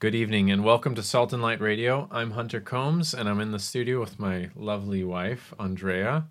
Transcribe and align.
Good 0.00 0.14
evening 0.14 0.50
and 0.50 0.64
welcome 0.64 0.94
to 0.94 1.02
Salt 1.02 1.34
and 1.34 1.42
Light 1.42 1.60
Radio. 1.60 2.08
I'm 2.10 2.30
Hunter 2.30 2.58
Combs 2.58 3.12
and 3.12 3.28
I'm 3.28 3.38
in 3.38 3.50
the 3.50 3.58
studio 3.58 4.00
with 4.00 4.18
my 4.18 4.48
lovely 4.56 5.04
wife, 5.04 5.52
Andrea. 5.58 6.24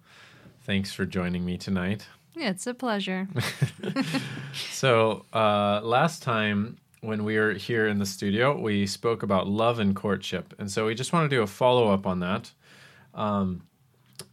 Thanks 0.64 0.92
for 0.92 1.06
joining 1.06 1.46
me 1.46 1.56
tonight. 1.56 2.08
It's 2.36 2.66
a 2.66 2.74
pleasure. 2.74 3.28
so, 4.72 5.24
uh, 5.34 5.82
last 5.84 6.24
time 6.24 6.80
when 7.02 7.24
we 7.24 7.38
were 7.38 7.54
here 7.54 7.86
in 7.86 8.00
the 8.00 8.08
studio, 8.08 8.60
we 8.60 8.88
spoke 8.88 9.22
about 9.22 9.48
love 9.48 9.78
and 9.78 9.96
courtship. 9.96 10.56
And 10.58 10.72
so 10.72 10.88
we 10.88 10.96
just 10.96 11.14
want 11.14 11.30
to 11.30 11.36
do 11.36 11.44
a 11.44 11.48
follow 11.48 11.94
up 11.94 12.08
on 12.08 12.22
that. 12.22 12.52
Um, 13.14 13.62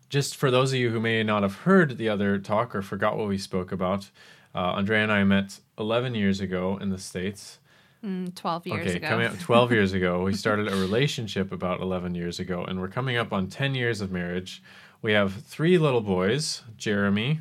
just 0.09 0.35
for 0.35 0.51
those 0.51 0.73
of 0.73 0.79
you 0.79 0.89
who 0.89 0.99
may 0.99 1.23
not 1.23 1.43
have 1.43 1.57
heard 1.57 1.99
the 1.99 2.09
other 2.09 2.39
talk 2.39 2.75
or 2.75 2.81
forgot 2.81 3.19
what 3.19 3.29
we 3.29 3.37
spoke 3.37 3.71
about, 3.71 4.09
uh, 4.55 4.77
Andrea 4.77 5.03
and 5.03 5.13
I 5.13 5.25
met 5.25 5.61
11 5.79 6.15
years 6.15 6.41
ago 6.41 6.79
in 6.81 6.89
the 6.89 6.97
States. 6.97 7.59
Mm, 8.07 8.35
12 8.37 8.67
years 8.69 8.87
okay, 8.87 8.97
ago. 8.99 9.09
coming 9.09 9.27
up 9.27 9.39
12 9.41 9.73
years 9.73 9.93
ago. 9.93 10.23
We 10.23 10.35
started 10.45 10.69
a 10.69 10.77
relationship 10.77 11.51
about 11.51 11.81
11 11.81 12.15
years 12.15 12.39
ago, 12.39 12.65
and 12.65 12.81
we're 12.81 12.89
coming 12.89 13.17
up 13.17 13.33
on 13.33 13.49
10 13.49 13.75
years 13.75 14.01
of 14.01 14.13
marriage. 14.13 14.63
We 15.03 15.13
have 15.13 15.33
three 15.33 15.77
little 15.77 16.01
boys 16.01 16.63
Jeremy, 16.77 17.41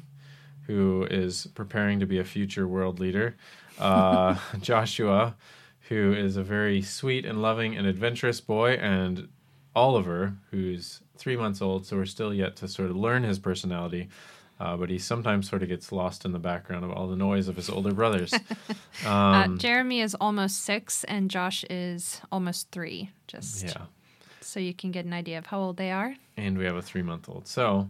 who 0.65 1.07
is 1.11 1.47
preparing 1.53 1.99
to 1.99 2.07
be 2.07 2.17
a 2.17 2.23
future 2.23 2.67
world 2.67 2.99
leader, 2.99 3.35
uh, 3.77 4.37
Joshua, 4.59 5.35
who 5.89 6.13
is 6.13 6.35
a 6.35 6.43
very 6.43 6.81
sweet 6.81 7.25
and 7.25 7.43
loving 7.43 7.77
and 7.77 7.85
adventurous 7.85 8.41
boy, 8.41 8.71
and 8.71 9.27
Oliver, 9.75 10.35
who's 10.49 11.01
three 11.15 11.37
months 11.37 11.61
old, 11.61 11.85
so 11.85 11.95
we're 11.95 12.05
still 12.05 12.33
yet 12.33 12.55
to 12.55 12.67
sort 12.67 12.89
of 12.89 12.95
learn 12.95 13.21
his 13.21 13.37
personality. 13.37 14.09
Uh, 14.57 14.77
but 14.77 14.89
he 14.89 14.97
sometimes 14.97 15.49
sort 15.49 15.61
of 15.63 15.67
gets 15.67 15.91
lost 15.91 16.23
in 16.23 16.31
the 16.31 16.39
background 16.39 16.85
of 16.85 16.91
all 16.91 17.07
the 17.07 17.15
noise 17.15 17.49
of 17.49 17.57
his 17.57 17.69
older 17.69 17.93
brothers. 17.93 18.33
uh, 19.05 19.09
Um, 19.09 19.57
Jeremy 19.57 19.99
is 19.99 20.15
almost 20.15 20.63
six 20.63 21.03
and 21.03 21.29
Josh 21.29 21.65
is 21.69 22.21
almost 22.31 22.71
three, 22.71 23.09
just 23.27 23.63
yeah. 23.65 23.81
so 24.39 24.59
you 24.61 24.73
can 24.73 24.91
get 24.91 25.03
an 25.05 25.11
idea 25.13 25.37
of 25.37 25.47
how 25.47 25.59
old 25.59 25.77
they 25.77 25.91
are. 25.91 26.15
and 26.37 26.57
we 26.57 26.65
have 26.65 26.75
a 26.77 26.81
three 26.81 27.01
month 27.03 27.27
old. 27.27 27.47
So, 27.47 27.89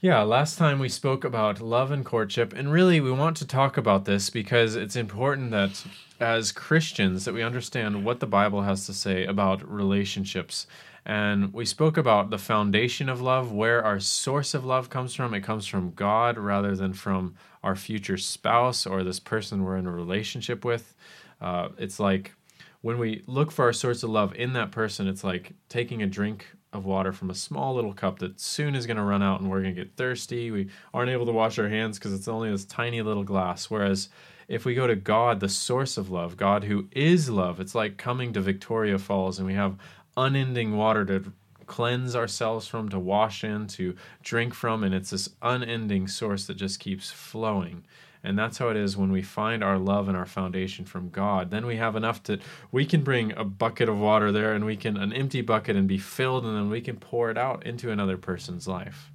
yeah, 0.00 0.22
last 0.22 0.58
time 0.58 0.78
we 0.78 0.88
spoke 0.88 1.24
about 1.24 1.60
love 1.60 1.90
and 1.90 2.04
courtship, 2.04 2.52
and 2.52 2.70
really 2.70 3.00
we 3.00 3.10
want 3.10 3.36
to 3.38 3.46
talk 3.46 3.76
about 3.76 4.04
this 4.04 4.30
because 4.30 4.76
it's 4.76 4.96
important 4.96 5.50
that 5.50 5.82
as 6.20 6.52
Christians 6.52 7.24
that 7.24 7.34
we 7.34 7.42
understand 7.42 8.04
what 8.04 8.20
the 8.20 8.26
Bible 8.26 8.62
has 8.62 8.86
to 8.86 8.92
say 8.92 9.24
about 9.26 9.68
relationships. 9.68 10.66
And 11.06 11.52
we 11.52 11.66
spoke 11.66 11.96
about 11.96 12.30
the 12.30 12.38
foundation 12.38 13.08
of 13.08 13.20
love, 13.20 13.52
where 13.52 13.84
our 13.84 14.00
source 14.00 14.54
of 14.54 14.64
love 14.64 14.88
comes 14.88 15.14
from. 15.14 15.34
It 15.34 15.42
comes 15.42 15.66
from 15.66 15.92
God 15.92 16.38
rather 16.38 16.74
than 16.74 16.94
from 16.94 17.34
our 17.62 17.76
future 17.76 18.16
spouse 18.16 18.86
or 18.86 19.02
this 19.02 19.20
person 19.20 19.64
we're 19.64 19.76
in 19.76 19.86
a 19.86 19.92
relationship 19.92 20.64
with. 20.64 20.94
Uh, 21.40 21.68
it's 21.76 22.00
like 22.00 22.32
when 22.80 22.98
we 22.98 23.22
look 23.26 23.50
for 23.50 23.66
our 23.66 23.72
source 23.72 24.02
of 24.02 24.10
love 24.10 24.34
in 24.34 24.54
that 24.54 24.70
person, 24.70 25.06
it's 25.06 25.24
like 25.24 25.52
taking 25.68 26.02
a 26.02 26.06
drink 26.06 26.46
of 26.72 26.84
water 26.84 27.12
from 27.12 27.30
a 27.30 27.34
small 27.34 27.74
little 27.74 27.92
cup 27.92 28.18
that 28.18 28.40
soon 28.40 28.74
is 28.74 28.86
going 28.86 28.96
to 28.96 29.02
run 29.02 29.22
out 29.22 29.40
and 29.40 29.50
we're 29.50 29.62
going 29.62 29.74
to 29.74 29.80
get 29.84 29.96
thirsty. 29.96 30.50
We 30.50 30.68
aren't 30.92 31.10
able 31.10 31.26
to 31.26 31.32
wash 31.32 31.58
our 31.58 31.68
hands 31.68 31.98
because 31.98 32.12
it's 32.12 32.28
only 32.28 32.50
this 32.50 32.64
tiny 32.64 33.00
little 33.00 33.24
glass. 33.24 33.70
Whereas 33.70 34.08
if 34.48 34.64
we 34.64 34.74
go 34.74 34.86
to 34.86 34.96
God, 34.96 35.40
the 35.40 35.48
source 35.48 35.96
of 35.96 36.10
love, 36.10 36.36
God 36.36 36.64
who 36.64 36.88
is 36.92 37.30
love, 37.30 37.60
it's 37.60 37.74
like 37.74 37.96
coming 37.96 38.32
to 38.32 38.40
Victoria 38.40 38.98
Falls 38.98 39.38
and 39.38 39.46
we 39.46 39.54
have 39.54 39.78
unending 40.16 40.76
water 40.76 41.04
to 41.04 41.32
cleanse 41.66 42.14
ourselves 42.14 42.66
from, 42.66 42.88
to 42.90 42.98
wash 42.98 43.42
in, 43.42 43.66
to 43.66 43.96
drink 44.22 44.54
from. 44.54 44.84
And 44.84 44.94
it's 44.94 45.10
this 45.10 45.30
unending 45.42 46.08
source 46.08 46.46
that 46.46 46.54
just 46.54 46.80
keeps 46.80 47.10
flowing. 47.10 47.84
And 48.22 48.38
that's 48.38 48.56
how 48.56 48.70
it 48.70 48.76
is 48.76 48.96
when 48.96 49.12
we 49.12 49.20
find 49.20 49.62
our 49.62 49.78
love 49.78 50.08
and 50.08 50.16
our 50.16 50.24
foundation 50.24 50.86
from 50.86 51.10
God. 51.10 51.50
Then 51.50 51.66
we 51.66 51.76
have 51.76 51.94
enough 51.94 52.22
to, 52.24 52.38
we 52.72 52.86
can 52.86 53.02
bring 53.02 53.32
a 53.32 53.44
bucket 53.44 53.88
of 53.88 53.98
water 53.98 54.32
there 54.32 54.54
and 54.54 54.64
we 54.64 54.76
can, 54.76 54.96
an 54.96 55.12
empty 55.12 55.42
bucket 55.42 55.76
and 55.76 55.86
be 55.86 55.98
filled, 55.98 56.46
and 56.46 56.56
then 56.56 56.70
we 56.70 56.80
can 56.80 56.96
pour 56.96 57.30
it 57.30 57.36
out 57.36 57.66
into 57.66 57.90
another 57.90 58.16
person's 58.16 58.66
life. 58.66 59.12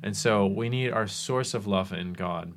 And 0.00 0.16
so 0.16 0.46
we 0.46 0.68
need 0.68 0.90
our 0.90 1.08
source 1.08 1.54
of 1.54 1.66
love 1.66 1.92
in 1.92 2.12
God. 2.12 2.52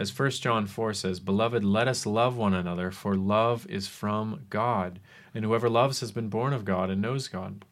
As 0.00 0.18
1 0.18 0.30
John 0.30 0.66
4 0.66 0.94
says, 0.94 1.20
Beloved, 1.20 1.62
let 1.62 1.86
us 1.86 2.06
love 2.06 2.34
one 2.34 2.54
another, 2.54 2.90
for 2.90 3.14
love 3.16 3.66
is 3.68 3.86
from 3.86 4.46
God. 4.48 4.98
And 5.34 5.44
whoever 5.44 5.68
loves 5.68 6.00
has 6.00 6.10
been 6.10 6.30
born 6.30 6.54
of 6.54 6.64
God 6.64 6.88
and 6.88 7.02
knows 7.02 7.28
God. 7.28 7.66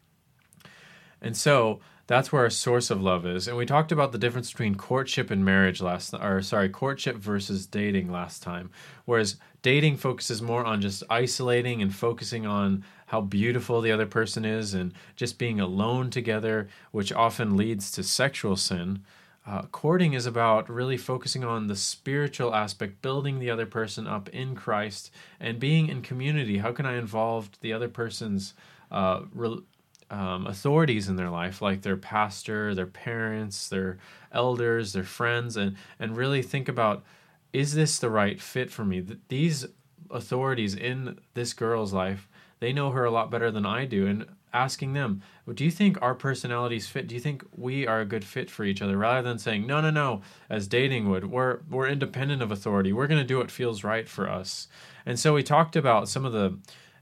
And 1.23 1.35
so 1.35 1.79
that's 2.05 2.31
where 2.31 2.43
our 2.43 2.51
source 2.51 2.91
of 2.91 3.01
love 3.01 3.25
is. 3.25 3.47
And 3.47 3.57
we 3.57 3.65
talked 3.65 3.91
about 3.91 4.11
the 4.11 4.19
difference 4.19 4.51
between 4.51 4.75
courtship 4.75 5.31
and 5.31 5.43
marriage 5.43 5.81
last 5.81 6.13
or 6.13 6.43
sorry, 6.43 6.69
courtship 6.69 7.15
versus 7.15 7.65
dating 7.65 8.11
last 8.11 8.43
time. 8.43 8.69
Whereas 9.05 9.37
dating 9.63 9.97
focuses 9.97 10.39
more 10.39 10.63
on 10.63 10.81
just 10.81 11.01
isolating 11.09 11.81
and 11.81 11.95
focusing 11.95 12.45
on 12.45 12.83
how 13.07 13.21
beautiful 13.21 13.81
the 13.81 13.91
other 13.91 14.05
person 14.05 14.45
is 14.45 14.75
and 14.75 14.93
just 15.15 15.39
being 15.39 15.59
alone 15.59 16.11
together, 16.11 16.67
which 16.91 17.11
often 17.11 17.57
leads 17.57 17.89
to 17.93 18.03
sexual 18.03 18.55
sin. 18.55 18.99
Uh, 19.49 19.63
courting 19.71 20.13
is 20.13 20.27
about 20.27 20.69
really 20.69 20.97
focusing 20.97 21.43
on 21.43 21.65
the 21.65 21.75
spiritual 21.75 22.53
aspect, 22.53 23.01
building 23.01 23.39
the 23.39 23.49
other 23.49 23.65
person 23.65 24.05
up 24.05 24.29
in 24.29 24.53
Christ, 24.53 25.09
and 25.39 25.59
being 25.59 25.87
in 25.87 26.03
community. 26.03 26.59
How 26.59 26.71
can 26.71 26.85
I 26.85 26.97
involve 26.97 27.49
the 27.61 27.73
other 27.73 27.89
person's 27.89 28.53
uh, 28.91 29.21
re- 29.33 29.63
um, 30.11 30.45
authorities 30.45 31.09
in 31.09 31.15
their 31.15 31.31
life, 31.31 31.63
like 31.63 31.81
their 31.81 31.97
pastor, 31.97 32.75
their 32.75 32.85
parents, 32.85 33.69
their 33.69 33.97
elders, 34.31 34.93
their 34.93 35.03
friends, 35.03 35.57
and 35.57 35.75
and 35.97 36.15
really 36.15 36.43
think 36.43 36.69
about 36.69 37.03
is 37.51 37.73
this 37.73 37.97
the 37.97 38.11
right 38.11 38.39
fit 38.39 38.69
for 38.69 38.85
me? 38.85 39.01
Th- 39.01 39.19
These 39.29 39.65
authorities 40.11 40.75
in 40.75 41.19
this 41.33 41.53
girl's 41.53 41.91
life, 41.91 42.29
they 42.59 42.71
know 42.71 42.91
her 42.91 43.03
a 43.03 43.11
lot 43.11 43.31
better 43.31 43.49
than 43.49 43.65
I 43.65 43.85
do, 43.85 44.05
and 44.05 44.27
asking 44.53 44.93
them, 44.93 45.21
do 45.53 45.63
you 45.63 45.71
think 45.71 46.01
our 46.01 46.15
personalities 46.15 46.87
fit? 46.87 47.07
Do 47.07 47.15
you 47.15 47.21
think 47.21 47.43
we 47.55 47.87
are 47.87 48.01
a 48.01 48.05
good 48.05 48.23
fit 48.23 48.49
for 48.49 48.63
each 48.63 48.81
other? 48.81 48.97
Rather 48.97 49.27
than 49.27 49.39
saying, 49.39 49.65
no, 49.65 49.81
no, 49.81 49.89
no, 49.89 50.21
as 50.49 50.67
dating 50.67 51.09
would, 51.09 51.29
we're 51.29 51.59
we're 51.69 51.87
independent 51.87 52.41
of 52.41 52.51
authority. 52.51 52.93
We're 52.93 53.07
going 53.07 53.21
to 53.21 53.27
do 53.27 53.37
what 53.37 53.51
feels 53.51 53.83
right 53.83 54.07
for 54.07 54.29
us. 54.29 54.67
And 55.05 55.19
so 55.19 55.33
we 55.33 55.43
talked 55.43 55.75
about 55.75 56.09
some 56.09 56.25
of 56.25 56.33
the 56.33 56.57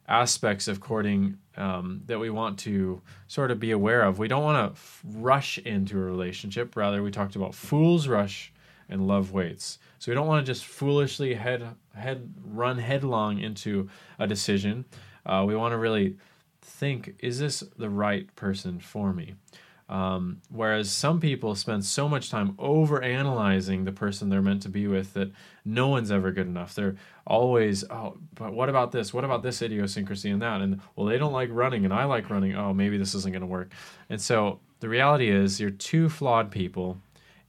aspects 0.07 0.67
of 0.67 0.79
courting 0.79 1.37
um, 1.57 2.01
that 2.05 2.19
we 2.19 2.29
want 2.29 2.57
to 2.59 3.01
sort 3.27 3.51
of 3.51 3.59
be 3.59 3.71
aware 3.71 4.03
of. 4.03 4.19
We 4.19 4.27
don't 4.27 4.43
want 4.43 4.73
to 4.73 4.79
f- 4.79 5.01
rush 5.05 5.57
into 5.57 5.97
a 5.97 6.01
relationship. 6.01 6.75
Rather, 6.75 7.03
we 7.03 7.11
talked 7.11 7.35
about 7.35 7.53
fools 7.53 8.07
rush 8.07 8.53
and 8.89 9.07
love 9.07 9.33
waits. 9.33 9.79
So 9.99 10.11
we 10.11 10.15
don't 10.15 10.27
want 10.27 10.45
to 10.45 10.49
just 10.49 10.65
foolishly 10.65 11.33
head 11.33 11.67
head 11.93 12.33
run 12.45 12.77
headlong 12.77 13.39
into 13.39 13.89
a 14.19 14.27
decision. 14.27 14.85
Uh, 15.25 15.43
we 15.45 15.55
want 15.55 15.73
to 15.73 15.77
really 15.77 16.15
think: 16.67 17.15
Is 17.19 17.39
this 17.39 17.63
the 17.77 17.89
right 17.89 18.33
person 18.35 18.79
for 18.79 19.13
me? 19.13 19.35
Um, 19.89 20.41
whereas 20.49 20.91
some 20.91 21.21
people 21.21 21.55
spend 21.55 21.85
so 21.85 22.09
much 22.09 22.29
time 22.29 22.55
over 22.59 23.01
analyzing 23.01 23.85
the 23.85 23.93
person 23.93 24.27
they're 24.27 24.41
meant 24.41 24.61
to 24.63 24.69
be 24.69 24.85
with 24.85 25.13
that 25.13 25.31
no 25.63 25.87
one's 25.87 26.11
ever 26.11 26.31
good 26.31 26.47
enough. 26.47 26.75
They're 26.75 26.97
always, 27.25 27.85
oh, 27.89 28.17
but 28.35 28.51
what 28.51 28.67
about 28.67 28.91
this? 28.91 29.13
What 29.13 29.23
about 29.23 29.43
this 29.43 29.61
idiosyncrasy 29.61 30.29
and 30.29 30.41
that? 30.41 30.59
And 30.59 30.81
well, 30.95 31.07
they 31.07 31.17
don't 31.17 31.31
like 31.31 31.49
running 31.53 31.85
and 31.85 31.93
I 31.93 32.03
like 32.03 32.29
running. 32.29 32.53
Oh, 32.53 32.73
maybe 32.73 32.97
this 32.97 33.15
isn't 33.15 33.31
going 33.31 33.41
to 33.41 33.47
work. 33.47 33.71
And 34.09 34.19
so 34.19 34.59
the 34.81 34.89
reality 34.89 35.29
is, 35.29 35.59
you're 35.59 35.69
two 35.69 36.09
flawed 36.09 36.51
people 36.51 36.97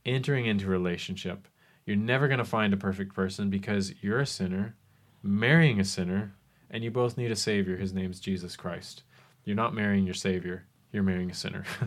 entering 0.07 0.47
into 0.47 0.67
a 0.67 0.71
relationship. 0.71 1.49
You're 1.85 1.97
never 1.97 2.29
going 2.29 2.39
to 2.39 2.45
find 2.45 2.73
a 2.73 2.77
perfect 2.77 3.15
person 3.15 3.51
because 3.51 3.95
you're 4.01 4.21
a 4.21 4.27
sinner, 4.27 4.77
marrying 5.23 5.81
a 5.81 5.85
sinner, 5.85 6.35
and 6.71 6.85
you 6.85 6.91
both 6.91 7.17
need 7.17 7.33
a 7.33 7.37
savior. 7.37 7.77
His 7.77 7.93
name's 7.93 8.21
Jesus 8.21 8.57
Christ. 8.57 9.03
You're 9.49 9.57
not 9.57 9.75
marrying 9.75 10.05
your 10.05 10.15
savior 10.15 10.69
you're 10.93 11.03
marrying 11.03 11.31
a 11.31 11.35
sinner. 11.35 11.65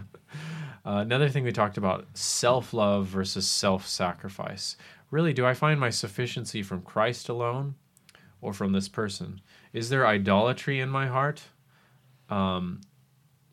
uh, 0.85 0.99
another 0.99 1.29
thing 1.29 1.43
we 1.43 1.51
talked 1.51 1.77
about 1.77 2.05
self 2.13 2.73
love 2.73 3.07
versus 3.07 3.47
self 3.47 3.87
sacrifice. 3.87 4.77
Really, 5.09 5.33
do 5.33 5.45
I 5.45 5.53
find 5.53 5.79
my 5.79 5.89
sufficiency 5.89 6.63
from 6.63 6.81
Christ 6.81 7.29
alone 7.29 7.75
or 8.41 8.53
from 8.53 8.71
this 8.71 8.87
person? 8.87 9.41
Is 9.73 9.89
there 9.89 10.07
idolatry 10.07 10.79
in 10.79 10.89
my 10.89 11.07
heart? 11.07 11.41
Um, 12.29 12.81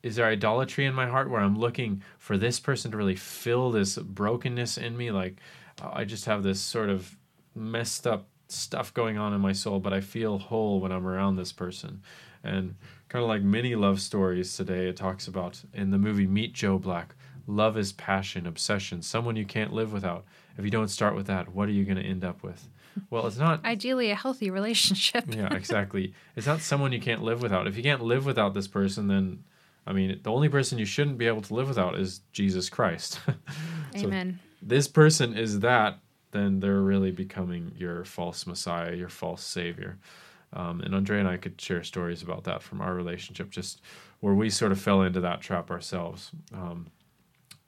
is 0.03 0.17
there 0.17 0.27
idolatry 0.27 0.85
in 0.85 0.95
my 0.95 1.09
heart 1.09 1.29
where 1.29 1.41
I'm 1.41 1.59
looking 1.59 2.03
for 2.19 2.39
this 2.39 2.61
person 2.61 2.93
to 2.93 2.97
really 2.97 3.17
fill 3.17 3.73
this 3.73 3.97
brokenness 3.97 4.79
in 4.79 4.97
me? 4.97 5.11
Like, 5.11 5.41
uh, 5.83 5.91
I 5.93 6.05
just 6.05 6.27
have 6.27 6.45
this 6.45 6.61
sort 6.61 6.89
of 6.89 7.17
messed 7.57 8.07
up 8.07 8.29
stuff 8.47 8.95
going 8.95 9.19
on 9.19 9.35
in 9.35 9.41
my 9.41 9.53
soul, 9.53 9.81
but 9.81 9.93
I 9.93 10.01
feel 10.01 10.39
whole 10.39 10.81
when 10.81 10.93
I'm 10.93 11.07
around 11.07 11.37
this 11.37 11.53
person. 11.53 12.03
And 12.49 12.75
kind 13.09 13.23
of 13.23 13.29
like 13.29 13.43
many 13.43 13.75
love 13.75 14.01
stories 14.01 14.57
today, 14.57 14.89
it 14.89 14.97
talks 14.97 15.27
about 15.29 15.63
in 15.73 15.91
the 15.91 15.99
movie 15.99 16.27
Meet 16.27 16.53
Joe 16.53 16.79
Black 16.79 17.15
love 17.49 17.77
is 17.77 17.93
passion, 17.93 18.47
obsession, 18.47 19.03
someone 19.03 19.35
you 19.35 19.47
can't 19.47 19.73
live 19.73 19.93
without. 19.93 20.25
If 20.57 20.65
you 20.65 20.71
don't 20.71 20.89
start 20.89 21.17
with 21.17 21.27
that, 21.27 21.49
what 21.49 21.69
are 21.69 21.73
you 21.73 21.85
going 21.85 21.97
to 21.97 22.05
end 22.05 22.25
up 22.25 22.43
with? 22.43 22.69
Well, 23.11 23.27
it's 23.27 23.39
not. 23.39 23.65
Ideally, 23.65 24.11
a 24.11 24.15
healthy 24.15 24.51
relationship. 24.51 25.35
yeah, 25.35 25.53
exactly. 25.55 26.15
It's 26.37 26.47
not 26.47 26.61
someone 26.61 26.93
you 26.93 27.01
can't 27.01 27.23
live 27.23 27.43
without. 27.43 27.67
If 27.67 27.77
you 27.77 27.83
can't 27.83 28.03
live 28.03 28.27
without 28.27 28.55
this 28.55 28.69
person, 28.69 29.09
then, 29.09 29.45
I 29.87 29.93
mean, 29.93 30.21
the 30.23 30.31
only 30.31 30.49
person 30.49 30.79
you 30.79 30.85
shouldn't 30.85 31.19
be 31.19 31.27
able 31.27 31.43
to 31.43 31.55
live 31.55 31.69
without 31.69 31.99
is 31.99 32.21
Jesus 32.33 32.69
Christ. 32.69 33.21
so 33.97 34.07
Amen. 34.07 34.39
this 34.61 34.87
person 34.87 35.35
is 35.35 35.61
that, 35.61 35.99
then 36.31 36.61
they're 36.61 36.83
really 36.83 37.11
becoming 37.11 37.73
your 37.79 38.05
false 38.05 38.47
Messiah, 38.47 38.95
your 38.95 39.09
false 39.09 39.43
Savior. 39.43 39.99
Um, 40.53 40.81
and 40.81 40.95
Andrea 40.95 41.21
and 41.21 41.29
I 41.29 41.37
could 41.37 41.61
share 41.61 41.85
stories 41.85 42.23
about 42.23 42.45
that 42.45 42.63
from 42.63 42.81
our 42.81 42.95
relationship, 42.95 43.51
just 43.51 43.81
where 44.21 44.35
we 44.35 44.51
sort 44.51 44.73
of 44.73 44.81
fell 44.81 45.03
into 45.03 45.21
that 45.21 45.41
trap 45.41 45.71
ourselves. 45.71 46.31
Um, 46.55 46.87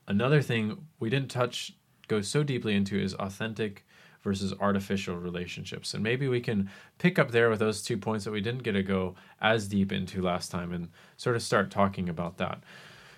another 0.09 0.43
thing 0.43 0.87
we 0.99 1.11
didn't 1.11 1.31
touch, 1.31 1.75
go 2.09 2.21
so 2.21 2.43
deeply 2.43 2.75
into, 2.75 2.99
is 2.99 3.15
authentic 3.15 3.85
versus 4.23 4.53
artificial 4.61 5.17
relationships. 5.17 5.95
And 5.95 6.03
maybe 6.03 6.29
we 6.29 6.41
can 6.41 6.71
pick 6.99 7.19
up 7.19 7.31
there 7.31 7.49
with 7.49 7.59
those 7.59 7.83
two 7.83 7.97
points 7.97 8.25
that 8.25 8.33
we 8.33 8.41
didn't 8.41 8.63
get 8.63 8.73
to 8.73 8.83
go 8.83 9.15
as 9.41 9.69
deep 9.69 9.93
into 9.93 10.21
last 10.21 10.51
time 10.51 10.73
and 10.73 10.89
sort 11.17 11.37
of 11.37 11.43
start 11.43 11.71
talking 11.71 12.09
about 12.09 12.37
that. 12.39 12.63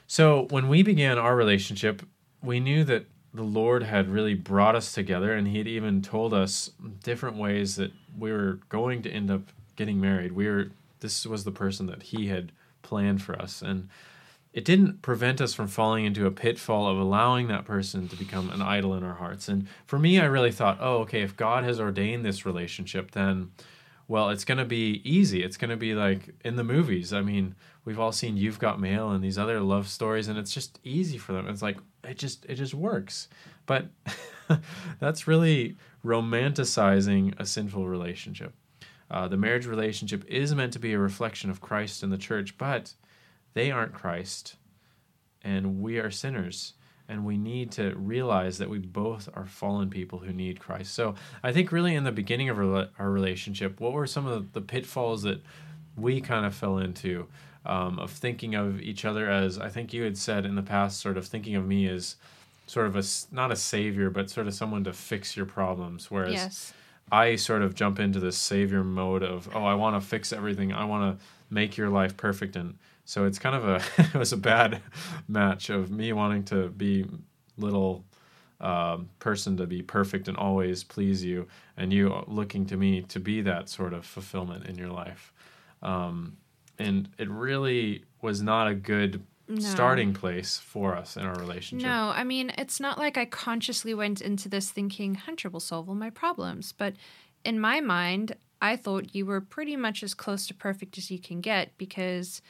So, 0.06 0.46
when 0.50 0.68
we 0.68 0.82
began 0.82 1.18
our 1.18 1.34
relationship, 1.34 2.02
we 2.42 2.60
knew 2.60 2.84
that 2.84 3.06
the 3.34 3.42
Lord 3.42 3.82
had 3.82 4.08
really 4.08 4.34
brought 4.34 4.76
us 4.76 4.92
together, 4.92 5.32
and 5.32 5.48
He 5.48 5.58
had 5.58 5.68
even 5.68 6.02
told 6.02 6.34
us 6.34 6.70
different 7.02 7.36
ways 7.36 7.76
that 7.76 7.92
we 8.18 8.30
were 8.30 8.60
going 8.68 9.02
to 9.02 9.10
end 9.10 9.30
up 9.30 9.42
getting 9.76 10.00
married. 10.00 10.32
We 10.32 10.48
were 10.48 10.70
this 11.00 11.26
was 11.26 11.44
the 11.44 11.50
person 11.50 11.86
that 11.86 12.04
He 12.04 12.28
had 12.28 12.52
planned 12.82 13.22
for 13.22 13.40
us, 13.40 13.62
and 13.62 13.88
it 14.52 14.64
didn't 14.64 15.00
prevent 15.00 15.40
us 15.40 15.54
from 15.54 15.66
falling 15.66 16.04
into 16.04 16.26
a 16.26 16.30
pitfall 16.30 16.86
of 16.86 16.98
allowing 16.98 17.48
that 17.48 17.64
person 17.64 18.06
to 18.08 18.16
become 18.16 18.50
an 18.50 18.60
idol 18.60 18.94
in 18.94 19.02
our 19.02 19.14
hearts. 19.14 19.48
And 19.48 19.66
for 19.86 19.98
me, 19.98 20.20
I 20.20 20.26
really 20.26 20.52
thought, 20.52 20.78
oh, 20.80 20.98
okay, 20.98 21.22
if 21.22 21.36
God 21.36 21.64
has 21.64 21.80
ordained 21.80 22.24
this 22.24 22.44
relationship, 22.44 23.12
then 23.12 23.52
well, 24.08 24.30
it's 24.30 24.44
going 24.44 24.58
to 24.58 24.64
be 24.64 25.00
easy. 25.04 25.42
It's 25.42 25.56
going 25.56 25.70
to 25.70 25.76
be 25.76 25.94
like 25.94 26.34
in 26.44 26.56
the 26.56 26.64
movies. 26.64 27.12
I 27.12 27.22
mean, 27.22 27.54
we've 27.84 27.98
all 27.98 28.12
seen 28.12 28.36
You've 28.36 28.58
Got 28.58 28.80
Mail 28.80 29.10
and 29.10 29.22
these 29.22 29.38
other 29.38 29.60
love 29.60 29.88
stories, 29.88 30.28
and 30.28 30.38
it's 30.38 30.52
just 30.52 30.78
easy 30.84 31.18
for 31.18 31.32
them. 31.32 31.48
It's 31.48 31.62
like 31.62 31.78
it 32.04 32.18
just 32.18 32.44
it 32.46 32.56
just 32.56 32.74
works. 32.74 33.28
But 33.66 33.86
that's 35.00 35.26
really 35.26 35.76
romanticizing 36.04 37.38
a 37.38 37.46
sinful 37.46 37.88
relationship. 37.88 38.54
Uh, 39.10 39.28
the 39.28 39.36
marriage 39.36 39.66
relationship 39.66 40.24
is 40.26 40.54
meant 40.54 40.72
to 40.72 40.78
be 40.78 40.94
a 40.94 40.98
reflection 40.98 41.50
of 41.50 41.60
Christ 41.60 42.02
and 42.02 42.12
the 42.12 42.18
church, 42.18 42.56
but 42.56 42.94
they 43.54 43.70
aren't 43.70 43.92
Christ, 43.92 44.56
and 45.42 45.80
we 45.80 45.98
are 45.98 46.10
sinners 46.10 46.74
and 47.08 47.24
we 47.24 47.36
need 47.36 47.70
to 47.72 47.94
realize 47.96 48.58
that 48.58 48.70
we 48.70 48.78
both 48.78 49.28
are 49.34 49.46
fallen 49.46 49.90
people 49.90 50.18
who 50.18 50.32
need 50.32 50.60
Christ. 50.60 50.94
So 50.94 51.14
I 51.42 51.52
think 51.52 51.72
really 51.72 51.94
in 51.94 52.04
the 52.04 52.12
beginning 52.12 52.48
of 52.48 52.58
our 52.58 53.10
relationship, 53.10 53.80
what 53.80 53.92
were 53.92 54.06
some 54.06 54.26
of 54.26 54.52
the 54.52 54.60
pitfalls 54.60 55.22
that 55.22 55.42
we 55.96 56.20
kind 56.20 56.46
of 56.46 56.54
fell 56.54 56.78
into 56.78 57.26
um, 57.64 57.98
of 57.98 58.10
thinking 58.10 58.54
of 58.54 58.80
each 58.80 59.04
other 59.04 59.30
as 59.30 59.58
I 59.58 59.68
think 59.68 59.92
you 59.92 60.02
had 60.02 60.16
said 60.16 60.44
in 60.46 60.54
the 60.54 60.62
past, 60.62 61.00
sort 61.00 61.16
of 61.16 61.26
thinking 61.26 61.54
of 61.54 61.66
me 61.66 61.88
as 61.88 62.16
sort 62.66 62.86
of 62.86 62.96
a 62.96 63.02
not 63.30 63.52
a 63.52 63.56
savior, 63.56 64.10
but 64.10 64.30
sort 64.30 64.46
of 64.46 64.54
someone 64.54 64.84
to 64.84 64.92
fix 64.92 65.36
your 65.36 65.46
problems, 65.46 66.10
whereas. 66.10 66.32
Yes. 66.32 66.72
I 67.10 67.36
sort 67.36 67.60
of 67.60 67.74
jump 67.74 68.00
into 68.00 68.20
this 68.20 68.38
savior 68.38 68.82
mode 68.82 69.22
of, 69.22 69.46
oh, 69.54 69.64
I 69.64 69.74
want 69.74 70.00
to 70.00 70.06
fix 70.06 70.32
everything. 70.32 70.72
I 70.72 70.86
want 70.86 71.18
to 71.18 71.24
make 71.50 71.76
your 71.76 71.90
life 71.90 72.16
perfect. 72.16 72.56
And 72.56 72.78
so 73.04 73.24
it's 73.24 73.38
kind 73.38 73.56
of 73.56 73.64
a 73.64 73.82
it 74.02 74.14
was 74.14 74.32
a 74.32 74.36
bad 74.36 74.80
match 75.28 75.70
of 75.70 75.90
me 75.90 76.12
wanting 76.12 76.44
to 76.44 76.68
be 76.68 77.06
little 77.56 78.04
um, 78.60 79.08
person 79.18 79.56
to 79.56 79.66
be 79.66 79.82
perfect 79.82 80.28
and 80.28 80.36
always 80.36 80.84
please 80.84 81.24
you, 81.24 81.48
and 81.76 81.92
you 81.92 82.24
looking 82.28 82.64
to 82.66 82.76
me 82.76 83.02
to 83.02 83.18
be 83.18 83.40
that 83.42 83.68
sort 83.68 83.92
of 83.92 84.06
fulfillment 84.06 84.66
in 84.66 84.76
your 84.76 84.90
life. 84.90 85.32
Um, 85.82 86.36
and 86.78 87.08
it 87.18 87.28
really 87.28 88.04
was 88.20 88.40
not 88.40 88.68
a 88.68 88.74
good 88.74 89.22
no. 89.48 89.60
starting 89.60 90.14
place 90.14 90.58
for 90.58 90.96
us 90.96 91.16
in 91.16 91.24
our 91.24 91.34
relationship. 91.34 91.88
No, 91.88 92.12
I 92.14 92.24
mean, 92.24 92.52
it's 92.56 92.80
not 92.80 92.98
like 92.98 93.18
I 93.18 93.24
consciously 93.24 93.94
went 93.94 94.20
into 94.20 94.48
this 94.48 94.70
thinking 94.70 95.16
Hunter 95.16 95.50
will 95.50 95.60
solve 95.60 95.88
all 95.88 95.94
my 95.94 96.10
problems, 96.10 96.72
but 96.72 96.94
in 97.44 97.58
my 97.58 97.80
mind, 97.80 98.36
I 98.60 98.76
thought 98.76 99.14
you 99.14 99.26
were 99.26 99.40
pretty 99.40 99.76
much 99.76 100.04
as 100.04 100.14
close 100.14 100.46
to 100.46 100.54
perfect 100.54 100.96
as 100.96 101.10
you 101.10 101.18
can 101.18 101.40
get 101.40 101.76
because 101.78 102.40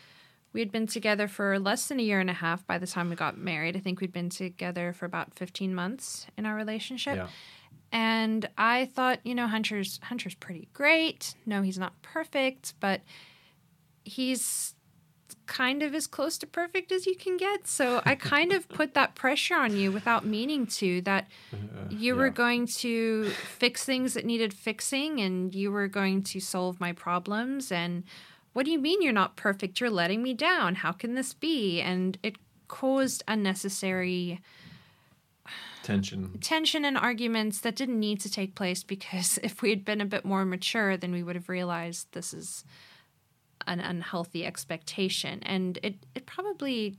we 0.53 0.61
had 0.61 0.71
been 0.71 0.87
together 0.87 1.29
for 1.29 1.59
less 1.59 1.89
than 1.89 1.99
a 1.99 2.03
year 2.03 2.21
and 2.21 2.31
a 2.31 2.35
half 2.35 2.67
by 2.67 2.79
the 2.79 2.87
time 2.87 3.11
we 3.11 3.17
got 3.17 3.39
married. 3.39 3.77
I 3.77 3.81
think 3.81 4.01
we'd 4.01 4.13
been 4.13 4.31
together 4.31 4.93
for 4.93 5.07
about 5.07 5.35
15 5.35 5.75
months 5.75 6.27
in 6.37 6.47
our 6.47 6.55
relationship. 6.55 7.17
Yeah. 7.17 7.29
And 7.91 8.49
I 8.57 8.87
thought, 8.87 9.21
you 9.25 9.35
know, 9.35 9.47
Hunter's 9.47 10.01
Hunter's 10.03 10.35
pretty 10.35 10.69
great. 10.73 11.35
No, 11.45 11.61
he's 11.63 11.79
not 11.79 12.01
perfect, 12.01 12.75
but 12.81 13.03
he's 14.05 14.75
kind 15.47 15.83
of 15.83 15.95
as 15.95 16.07
close 16.07 16.39
to 16.39 16.47
perfect 16.47 16.93
as 16.93 17.07
you 17.07 17.17
can 17.17 17.37
get. 17.37 17.67
So 17.67 18.01
I 18.05 18.15
kind 18.15 18.53
of 18.53 18.69
put 18.69 18.95
that 18.95 19.15
pressure 19.15 19.57
on 19.57 19.77
you 19.77 19.93
without 19.93 20.25
meaning 20.25 20.67
to 20.69 21.03
that 21.03 21.29
uh, 21.53 21.57
you 21.91 22.15
yeah. 22.15 22.21
were 22.21 22.31
going 22.31 22.67
to 22.67 23.29
fix 23.31 23.85
things 23.85 24.15
that 24.15 24.25
needed 24.25 24.55
fixing 24.55 25.21
and 25.21 25.55
you 25.55 25.71
were 25.71 25.89
going 25.89 26.23
to 26.25 26.41
solve 26.41 26.81
my 26.81 26.93
problems 26.93 27.71
and 27.71 28.05
what 28.53 28.65
do 28.65 28.71
you 28.71 28.79
mean 28.79 29.03
you're 29.03 29.13
not 29.13 29.37
perfect? 29.37 29.81
You're 29.81 29.91
letting 29.91 30.23
me 30.23 30.35
down. 30.35 30.77
How 30.77 30.93
can 30.93 31.15
this 31.15 31.33
be? 31.33 31.81
And 31.81 32.19
it 32.23 32.37
caused 32.69 33.23
unnecessary 33.29 34.41
tension 35.83 36.39
tension 36.41 36.85
and 36.85 36.97
arguments 36.97 37.61
that 37.61 37.75
didn't 37.75 37.99
need 37.99 38.21
to 38.21 38.31
take 38.31 38.55
place 38.55 38.83
because 38.85 39.39
if 39.43 39.61
we 39.61 39.71
had 39.71 39.85
been 39.85 40.01
a 40.01 40.07
bit 40.07 40.25
more 40.25 40.45
mature 40.45 40.97
then 40.97 41.11
we 41.11 41.23
would 41.23 41.35
have 41.35 41.49
realized 41.49 42.07
this 42.13 42.33
is 42.33 42.65
an 43.67 43.81
unhealthy 43.81 44.47
expectation 44.47 45.41
and 45.43 45.79
it 45.83 45.97
it 46.15 46.25
probably 46.25 46.97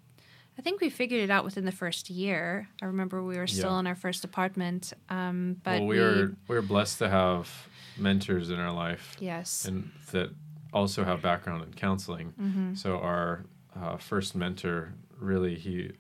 I 0.57 0.61
think 0.61 0.81
we 0.81 0.89
figured 0.89 1.21
it 1.21 1.31
out 1.31 1.43
within 1.43 1.65
the 1.65 1.71
first 1.71 2.11
year. 2.11 2.69
I 2.79 2.85
remember 2.85 3.23
we 3.23 3.37
were 3.37 3.47
still 3.47 3.71
yeah. 3.71 3.79
in 3.79 3.87
our 3.87 3.95
first 3.95 4.23
apartment, 4.23 4.93
um, 5.09 5.57
but 5.63 5.79
well, 5.79 5.87
we, 5.87 5.97
we 5.97 6.03
were 6.03 6.31
we 6.47 6.55
were 6.55 6.61
blessed 6.61 6.99
to 6.99 7.09
have 7.09 7.67
mentors 7.97 8.51
in 8.51 8.59
our 8.59 8.71
life. 8.71 9.17
Yes, 9.19 9.65
and 9.65 9.89
that 10.11 10.29
also 10.73 11.03
have 11.03 11.21
background 11.21 11.63
in 11.63 11.73
counseling. 11.73 12.33
Mm-hmm. 12.39 12.73
So 12.75 12.97
our 12.97 13.45
uh, 13.79 13.97
first 13.97 14.35
mentor 14.35 14.93
really 15.19 15.55
he 15.55 15.91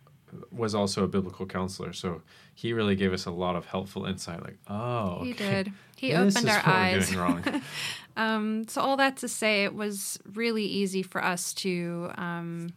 was 0.51 0.73
also 0.73 1.03
a 1.03 1.07
biblical 1.07 1.45
counselor. 1.45 1.93
So 1.93 2.21
he 2.53 2.73
really 2.73 2.95
gave 2.95 3.13
us 3.13 3.25
a 3.25 3.31
lot 3.31 3.55
of 3.55 3.65
helpful 3.65 4.05
insight. 4.05 4.41
Like, 4.43 4.57
oh, 4.67 5.23
he 5.23 5.33
did. 5.33 5.71
He 5.95 6.11
this 6.11 6.35
opened 6.35 6.49
our 6.49 6.61
eyes. 6.65 7.15
um, 8.17 8.67
so 8.67 8.81
all 8.81 8.97
that 8.97 9.17
to 9.17 9.27
say, 9.27 9.63
it 9.63 9.73
was 9.73 10.19
really 10.33 10.65
easy 10.65 11.03
for 11.03 11.23
us 11.23 11.53
to 11.55 12.11
um, 12.15 12.73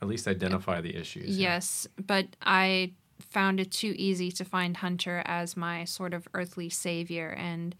at 0.00 0.08
least 0.08 0.26
identify 0.26 0.80
the 0.80 0.96
issues. 0.96 1.38
Yes, 1.38 1.86
yeah. 1.96 2.04
but 2.06 2.26
I 2.42 2.92
found 3.18 3.60
it 3.60 3.70
too 3.70 3.94
easy 3.96 4.30
to 4.32 4.44
find 4.44 4.76
Hunter 4.76 5.22
as 5.24 5.56
my 5.56 5.84
sort 5.84 6.14
of 6.14 6.28
earthly 6.34 6.68
savior 6.68 7.28
and 7.28 7.74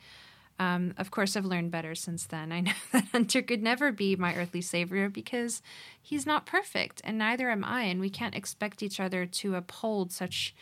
um, 0.59 0.95
of 0.99 1.11
course, 1.11 1.37
I've 1.37 1.45
learned 1.45 1.71
better 1.71 1.95
since 1.95 2.27
then. 2.27 2.53
I 2.53 2.61
know 2.61 2.73
that 2.93 3.07
Hunter 3.13 3.43
could 3.43 3.63
never 3.63 3.93
be 3.93 4.17
my 4.17 4.35
earthly 4.35 4.61
savior 4.61 5.09
because 5.09 5.63
he's 6.01 6.27
not 6.27 6.47
perfect, 6.47 7.01
and 7.05 7.19
neither 7.19 7.51
am 7.51 7.65
I, 7.65 7.83
and 7.83 8.01
we 8.01 8.11
can't 8.11 8.37
expect 8.37 8.83
each 8.83 9.01
other 9.01 9.27
to 9.27 9.55
uphold 9.55 10.13
such 10.13 10.55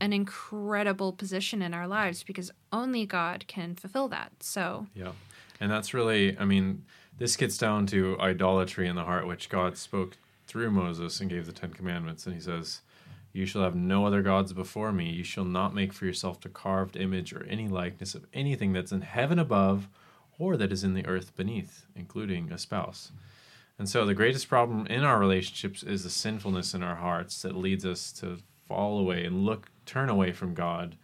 an 0.00 0.12
incredible 0.12 1.12
position 1.12 1.62
in 1.62 1.72
our 1.72 1.86
lives 1.86 2.24
because 2.24 2.50
only 2.72 3.06
God 3.06 3.46
can 3.46 3.74
fulfill 3.74 4.08
that. 4.08 4.32
So, 4.40 4.86
yeah. 4.94 5.12
And 5.60 5.70
that's 5.70 5.94
really, 5.94 6.36
I 6.38 6.44
mean, 6.44 6.84
this 7.18 7.36
gets 7.36 7.56
down 7.56 7.86
to 7.86 8.16
idolatry 8.20 8.88
in 8.88 8.96
the 8.96 9.04
heart, 9.04 9.26
which 9.26 9.48
God 9.48 9.78
spoke 9.78 10.16
through 10.46 10.70
Moses 10.70 11.20
and 11.20 11.30
gave 11.30 11.46
the 11.46 11.52
Ten 11.52 11.72
Commandments. 11.72 12.26
And 12.26 12.34
he 12.34 12.40
says, 12.40 12.80
you 13.34 13.46
shall 13.46 13.62
have 13.62 13.74
no 13.74 14.06
other 14.06 14.22
gods 14.22 14.52
before 14.52 14.92
me. 14.92 15.10
You 15.10 15.24
shall 15.24 15.44
not 15.44 15.74
make 15.74 15.92
for 15.92 16.06
yourself 16.06 16.44
a 16.44 16.48
carved 16.48 16.96
image 16.96 17.32
or 17.32 17.44
any 17.46 17.66
likeness 17.66 18.14
of 18.14 18.26
anything 18.32 18.72
that's 18.72 18.92
in 18.92 19.00
heaven 19.00 19.40
above 19.40 19.88
or 20.38 20.56
that 20.56 20.70
is 20.70 20.84
in 20.84 20.94
the 20.94 21.04
earth 21.04 21.34
beneath, 21.34 21.84
including 21.96 22.52
a 22.52 22.58
spouse. 22.58 23.10
And 23.76 23.88
so 23.88 24.06
the 24.06 24.14
greatest 24.14 24.48
problem 24.48 24.86
in 24.86 25.02
our 25.02 25.18
relationships 25.18 25.82
is 25.82 26.04
the 26.04 26.10
sinfulness 26.10 26.74
in 26.74 26.84
our 26.84 26.94
hearts 26.94 27.42
that 27.42 27.56
leads 27.56 27.84
us 27.84 28.12
to 28.20 28.38
fall 28.68 29.00
away 29.00 29.24
and 29.24 29.44
look 29.44 29.68
turn 29.84 30.08
away 30.08 30.30
from 30.30 30.54
God 30.54 30.96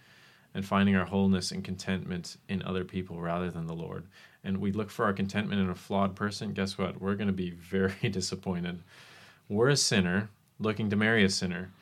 and 0.54 0.64
finding 0.64 0.94
our 0.94 1.06
wholeness 1.06 1.50
and 1.50 1.64
contentment 1.64 2.36
in 2.48 2.62
other 2.62 2.84
people 2.84 3.20
rather 3.20 3.50
than 3.50 3.66
the 3.66 3.74
Lord. 3.74 4.06
And 4.44 4.58
we 4.58 4.70
look 4.70 4.90
for 4.90 5.04
our 5.04 5.12
contentment 5.12 5.60
in 5.60 5.68
a 5.68 5.74
flawed 5.74 6.14
person, 6.14 6.52
guess 6.52 6.78
what? 6.78 7.00
We're 7.00 7.16
going 7.16 7.26
to 7.26 7.32
be 7.32 7.50
very 7.58 8.08
disappointed. 8.08 8.84
We're 9.48 9.70
a 9.70 9.76
sinner 9.76 10.30
looking 10.60 10.90
to 10.90 10.96
marry 10.96 11.24
a 11.24 11.28
sinner 11.28 11.72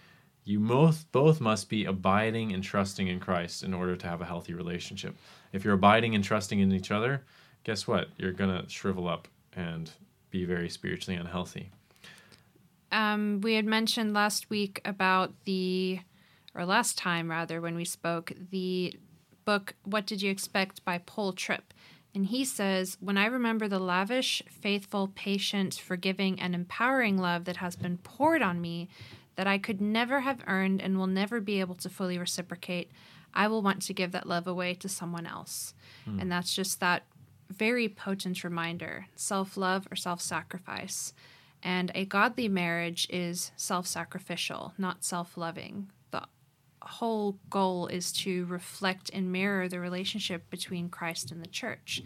you 0.49 0.59
both 0.59 1.05
both 1.13 1.43
must 1.43 1.69
be 1.69 1.85
abiding 1.85 2.55
and 2.55 2.65
trusting 2.65 3.07
in 3.07 3.21
Christ 3.21 3.63
in 3.63 3.75
order 3.75 3.97
to 3.97 4.07
have 4.07 4.23
a 4.23 4.25
healthy 4.25 4.55
relationship. 4.55 5.15
If 5.53 5.63
you're 5.63 5.75
abiding 5.75 6.15
and 6.15 6.25
trusting 6.25 6.59
in 6.59 6.73
each 6.73 6.91
other, 6.91 7.23
guess 7.65 7.87
what? 7.87 8.09
You're 8.17 8.33
gonna 8.33 8.67
shrivel 8.67 9.07
up 9.07 9.29
and 9.55 9.91
be 10.31 10.47
very 10.47 10.71
spiritually 10.71 11.21
unhealthy. 11.21 11.71
Um, 12.91 13.43
we 13.43 13.57
had 13.57 13.67
mentioned 13.67 14.15
last 14.15 14.49
week 14.49 14.81
about 14.87 15.35
the, 15.45 16.01
or 16.55 16.65
last 16.65 16.97
time 16.97 17.31
rather, 17.31 17.61
when 17.61 17.75
we 17.75 17.85
spoke, 17.85 18.33
the 18.51 18.99
book 19.45 19.75
"What 19.85 20.07
Did 20.07 20.23
You 20.23 20.31
Expect" 20.31 20.83
by 20.83 20.97
Paul 20.97 21.35
Tripp. 21.35 21.75
And 22.15 22.25
he 22.25 22.45
says, 22.47 22.97
When 23.01 23.19
I 23.19 23.27
remember 23.27 23.69
the 23.69 23.79
lavish, 23.79 24.43
faithful, 24.49 25.13
patient, 25.15 25.75
forgiving, 25.75 26.41
and 26.41 26.55
empowering 26.55 27.19
love 27.19 27.45
that 27.45 27.59
has 27.59 27.77
been 27.77 27.99
poured 27.99 28.41
on 28.41 28.63
me, 28.63 28.89
that 29.39 29.47
I 29.47 29.57
could 29.57 29.81
never 29.81 30.19
have 30.19 30.43
earned 30.49 30.83
and 30.83 30.99
will 30.99 31.07
never 31.07 31.41
be 31.41 31.61
able 31.61 31.77
to 31.77 31.89
fully 31.89 32.19
reciprocate, 32.19 32.91
I 33.33 33.47
will 33.47 33.63
want 33.63 33.83
to 33.83 33.95
give 33.95 34.11
that 34.11 34.27
love 34.27 34.49
away 34.49 34.75
to 34.75 34.89
someone 34.89 35.27
else. 35.27 35.75
Hmm. 36.05 36.19
And 36.19 36.33
that's 36.33 36.57
just 36.57 36.81
that 36.81 37.05
very 37.49 37.89
potent 37.89 38.43
reminder 38.43 39.07
self 39.15 39.57
love 39.57 39.87
or 39.93 39.95
self 39.95 40.21
sacrifice. 40.21 41.13
And 41.63 41.93
a 41.95 42.05
godly 42.05 42.49
marriage 42.49 43.07
is 43.11 43.53
self 43.55 43.87
sacrificial, 43.87 44.73
not 44.77 45.05
self 45.05 45.37
loving. 45.37 45.93
The 46.11 46.25
whole 46.83 47.39
goal 47.49 47.87
is 47.87 48.11
to 48.25 48.45
reflect 48.47 49.09
and 49.15 49.31
mirror 49.31 49.69
the 49.69 49.79
relationship 49.79 50.51
between 50.51 50.89
Christ 50.89 51.31
and 51.31 51.41
the 51.41 51.49
church. 51.49 52.03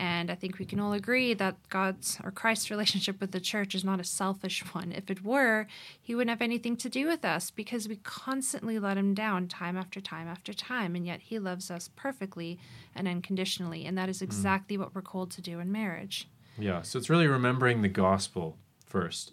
And 0.00 0.30
I 0.30 0.34
think 0.34 0.58
we 0.58 0.64
can 0.64 0.80
all 0.80 0.94
agree 0.94 1.34
that 1.34 1.56
God's 1.68 2.18
or 2.24 2.30
Christ's 2.30 2.70
relationship 2.70 3.20
with 3.20 3.32
the 3.32 3.38
church 3.38 3.74
is 3.74 3.84
not 3.84 4.00
a 4.00 4.04
selfish 4.04 4.60
one. 4.74 4.92
If 4.92 5.10
it 5.10 5.22
were, 5.22 5.66
he 6.00 6.14
wouldn't 6.14 6.30
have 6.30 6.40
anything 6.40 6.74
to 6.78 6.88
do 6.88 7.06
with 7.06 7.22
us 7.22 7.50
because 7.50 7.86
we 7.86 7.96
constantly 7.96 8.78
let 8.78 8.96
him 8.96 9.12
down 9.12 9.46
time 9.46 9.76
after 9.76 10.00
time 10.00 10.26
after 10.26 10.54
time. 10.54 10.96
And 10.96 11.04
yet 11.04 11.20
he 11.20 11.38
loves 11.38 11.70
us 11.70 11.90
perfectly 11.96 12.58
and 12.96 13.06
unconditionally. 13.06 13.84
And 13.84 13.98
that 13.98 14.08
is 14.08 14.20
hmm. 14.20 14.24
exactly 14.24 14.78
mm. 14.78 14.80
what 14.80 14.94
we're 14.94 15.02
called 15.02 15.32
to 15.32 15.42
do 15.42 15.60
in 15.60 15.70
marriage. 15.70 16.26
Yeah. 16.58 16.80
So 16.80 16.98
it's 16.98 17.10
really 17.10 17.26
remembering 17.26 17.82
the 17.82 17.88
gospel 17.88 18.56
first. 18.86 19.32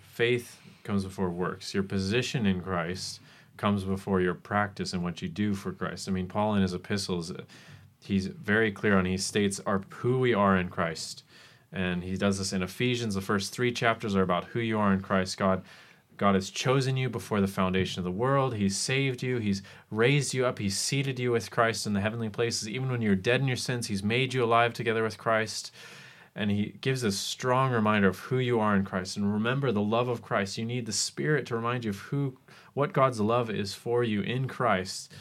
Faith 0.00 0.62
comes 0.82 1.04
before 1.04 1.28
works. 1.28 1.74
Your 1.74 1.82
position 1.82 2.46
in 2.46 2.62
Christ 2.62 3.20
comes 3.58 3.84
before 3.84 4.22
your 4.22 4.32
practice 4.32 4.94
and 4.94 5.02
what 5.02 5.20
you 5.20 5.28
do 5.28 5.52
for 5.52 5.72
Christ. 5.72 6.08
I 6.08 6.12
mean, 6.12 6.26
Paul 6.26 6.54
in 6.54 6.62
his 6.62 6.72
epistles 6.72 7.30
he's 8.02 8.26
very 8.26 8.72
clear 8.72 8.98
on. 8.98 9.04
He 9.04 9.16
states 9.16 9.60
our 9.66 9.82
who 9.88 10.18
we 10.18 10.34
are 10.34 10.56
in 10.56 10.68
Christ, 10.68 11.24
and 11.72 12.02
he 12.02 12.16
does 12.16 12.38
this 12.38 12.52
in 12.52 12.62
Ephesians. 12.62 13.14
The 13.14 13.20
first 13.20 13.52
three 13.52 13.72
chapters 13.72 14.16
are 14.16 14.22
about 14.22 14.46
who 14.46 14.60
you 14.60 14.78
are 14.78 14.92
in 14.92 15.00
Christ. 15.00 15.36
God, 15.36 15.62
God 16.16 16.34
has 16.34 16.50
chosen 16.50 16.96
you 16.96 17.08
before 17.08 17.40
the 17.40 17.46
foundation 17.46 18.00
of 18.00 18.04
the 18.04 18.10
world. 18.10 18.54
He's 18.54 18.76
saved 18.76 19.22
you. 19.22 19.38
He's 19.38 19.62
raised 19.90 20.34
you 20.34 20.46
up. 20.46 20.58
He's 20.58 20.76
seated 20.76 21.18
you 21.18 21.32
with 21.32 21.50
Christ 21.50 21.86
in 21.86 21.92
the 21.92 22.00
heavenly 22.00 22.28
places. 22.28 22.68
Even 22.68 22.90
when 22.90 23.02
you're 23.02 23.14
dead 23.14 23.40
in 23.40 23.48
your 23.48 23.56
sins, 23.56 23.86
He's 23.86 24.02
made 24.02 24.34
you 24.34 24.44
alive 24.44 24.72
together 24.72 25.02
with 25.02 25.18
Christ. 25.18 25.72
And 26.36 26.48
he 26.48 26.76
gives 26.80 27.02
a 27.02 27.10
strong 27.10 27.72
reminder 27.72 28.06
of 28.08 28.20
who 28.20 28.38
you 28.38 28.60
are 28.60 28.76
in 28.76 28.84
Christ. 28.84 29.16
And 29.16 29.32
remember 29.32 29.72
the 29.72 29.80
love 29.80 30.06
of 30.06 30.22
Christ. 30.22 30.58
You 30.58 30.64
need 30.64 30.86
the 30.86 30.92
Spirit 30.92 31.44
to 31.46 31.56
remind 31.56 31.84
you 31.84 31.90
of 31.90 31.98
who, 31.98 32.38
what 32.72 32.92
God's 32.92 33.20
love 33.20 33.50
is 33.50 33.74
for 33.74 34.04
you 34.04 34.22
in 34.22 34.46
Christ 34.46 35.12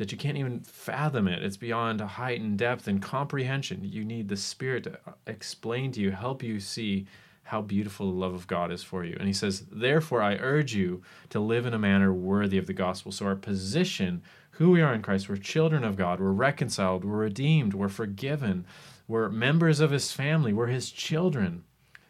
that 0.00 0.10
you 0.10 0.16
can't 0.16 0.38
even 0.38 0.60
fathom 0.60 1.28
it. 1.28 1.42
It's 1.42 1.58
beyond 1.58 2.00
height 2.00 2.40
and 2.40 2.56
depth 2.56 2.88
and 2.88 3.02
comprehension. 3.02 3.80
You 3.84 4.02
need 4.02 4.30
the 4.30 4.36
Spirit 4.36 4.84
to 4.84 4.94
uh, 5.06 5.12
explain 5.26 5.92
to 5.92 6.00
you, 6.00 6.10
help 6.10 6.42
you 6.42 6.58
see 6.58 7.06
how 7.42 7.60
beautiful 7.60 8.10
the 8.10 8.18
love 8.18 8.32
of 8.32 8.46
God 8.46 8.72
is 8.72 8.82
for 8.82 9.04
you. 9.04 9.14
And 9.18 9.26
he 9.26 9.34
says, 9.34 9.66
Therefore, 9.70 10.22
I 10.22 10.36
urge 10.36 10.74
you 10.74 11.02
to 11.28 11.38
live 11.38 11.66
in 11.66 11.74
a 11.74 11.78
manner 11.78 12.14
worthy 12.14 12.56
of 12.56 12.66
the 12.66 12.72
gospel. 12.72 13.12
So, 13.12 13.26
our 13.26 13.36
position, 13.36 14.22
who 14.52 14.70
we 14.70 14.80
are 14.80 14.94
in 14.94 15.02
Christ, 15.02 15.28
we're 15.28 15.36
children 15.36 15.84
of 15.84 15.96
God, 15.96 16.18
we're 16.18 16.32
reconciled, 16.32 17.04
we're 17.04 17.18
redeemed, 17.18 17.74
we're 17.74 17.90
forgiven, 17.90 18.64
we're 19.06 19.28
members 19.28 19.80
of 19.80 19.90
his 19.90 20.12
family, 20.12 20.54
we're 20.54 20.68
his 20.68 20.90
children, 20.90 21.62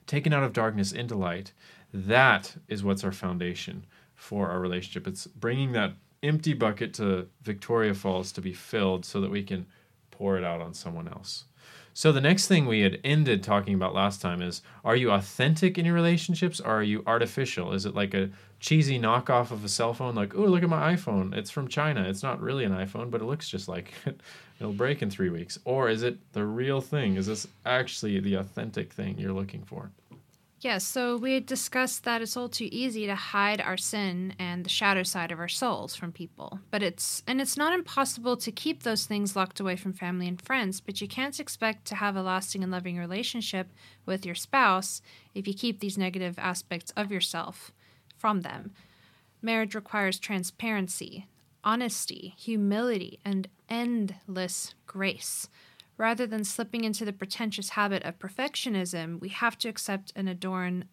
taken 0.07 0.33
out 0.33 0.45
of 0.45 0.53
darkness 0.53 0.93
into 0.93 1.17
light. 1.17 1.51
That 1.93 2.55
is 2.69 2.85
what's 2.85 3.03
our 3.03 3.11
foundation 3.11 3.85
for 4.15 4.49
our 4.49 4.61
relationship. 4.61 5.09
It's 5.09 5.27
bringing 5.27 5.73
that 5.73 5.95
empty 6.23 6.53
bucket 6.53 6.95
to 6.95 7.29
Victoria 7.43 7.95
Falls 7.95 8.33
to 8.33 8.41
be 8.41 8.53
filled 8.53 9.05
so 9.05 9.21
that 9.21 9.31
we 9.31 9.43
can 9.43 9.67
pour 10.11 10.37
it 10.37 10.45
out 10.45 10.61
on 10.61 10.75
someone 10.75 11.09
else. 11.09 11.45
So 11.93 12.13
the 12.13 12.21
next 12.21 12.47
thing 12.47 12.67
we 12.67 12.81
had 12.81 13.01
ended 13.03 13.43
talking 13.43 13.75
about 13.75 13.95
last 13.95 14.23
time 14.23 14.43
is 14.43 14.63
are 14.85 14.97
you 14.97 15.11
authentic 15.11 15.77
in 15.77 15.85
your 15.85 15.95
relationships 15.95 16.61
or 16.61 16.79
are 16.79 16.83
you 16.83 17.03
artificial? 17.07 17.73
Is 17.73 17.85
it 17.85 17.95
like 17.95 18.15
a 18.15 18.31
cheesy 18.61 18.99
knockoff 18.99 19.51
of 19.51 19.65
a 19.65 19.69
cell 19.69 19.93
phone 19.93 20.15
like, 20.15 20.35
"Oh, 20.35 20.45
look 20.45 20.63
at 20.63 20.69
my 20.69 20.95
iPhone. 20.95 21.35
It's 21.35 21.51
from 21.51 21.69
China. 21.69 22.09
It's 22.09 22.23
not 22.23 22.41
really 22.41 22.65
an 22.65 22.73
iPhone, 22.73 23.11
but 23.11 23.21
it 23.21 23.25
looks 23.25 23.49
just 23.49 23.69
like 23.69 23.93
it. 24.07 24.21
It'll 24.61 24.73
break 24.73 25.03
in 25.03 25.11
3 25.11 25.31
weeks." 25.31 25.59
Or 25.65 25.89
is 25.89 26.03
it 26.03 26.19
the 26.33 26.45
real 26.45 26.81
thing? 26.81 27.17
Is 27.17 27.27
this 27.27 27.47
actually 27.67 28.21
the 28.21 28.35
authentic 28.35 28.93
thing 28.93 29.19
you're 29.19 29.33
looking 29.33 29.65
for? 29.65 29.91
Yes, 30.63 30.85
so 30.85 31.17
we 31.17 31.41
discussed 31.41 32.05
that 32.05 32.21
it's 32.21 32.37
all 32.37 32.51
too 32.51 32.69
easy 32.71 33.07
to 33.07 33.15
hide 33.15 33.63
our 33.63 33.79
sin 33.79 34.35
and 34.39 34.63
the 34.63 34.69
shadow 34.69 35.03
side 35.03 35.33
of 35.33 35.39
our 35.39 35.49
souls 35.49 35.97
from 35.97 36.13
people. 36.13 36.61
But 36.71 36.83
it's 36.83 37.23
and 37.27 37.41
it's 37.41 37.57
not 37.57 37.73
impossible 37.73 38.37
to 38.37 38.53
keep 38.53 38.83
those 38.83 39.07
things 39.07 39.35
locked 39.35 39.59
away 39.59 39.77
from 39.77 39.95
family 39.95 40.29
and 40.29 40.41
friends, 40.41 40.83
but 40.83 41.01
you 41.01 41.09
can't 41.09 41.41
expect 41.41 41.87
to 41.87 41.95
have 41.95 42.15
a 42.15 42.23
lasting 42.23 42.63
and 42.63 42.71
loving 42.71 42.99
relationship 42.99 43.69
with 44.05 44.27
your 44.27 44.35
spouse 44.35 45.01
if 45.35 45.49
you 45.49 45.55
keep 45.55 45.81
these 45.81 45.97
negative 45.97 46.39
aspects 46.39 46.93
of 46.95 47.11
yourself 47.11 47.73
from 48.19 48.43
them. 48.43 48.73
Marriage 49.41 49.75
requires 49.75 50.19
transparency, 50.19 51.27
honesty, 51.65 52.35
humility, 52.37 53.19
and 53.25 53.49
endless 53.71 54.75
grace. 54.87 55.49
Rather 56.01 56.27
than 56.27 56.45
slipping 56.45 56.85
into 56.85 57.05
the 57.05 57.13
pretentious 57.13 57.69
habit 57.69 58.03
of 58.05 58.19
perfectionism, 58.19 59.21
we 59.21 59.29
have 59.29 59.59
to 59.59 59.69
accept 59.69 60.15
and 60.17 60.31
adorn 60.31 60.87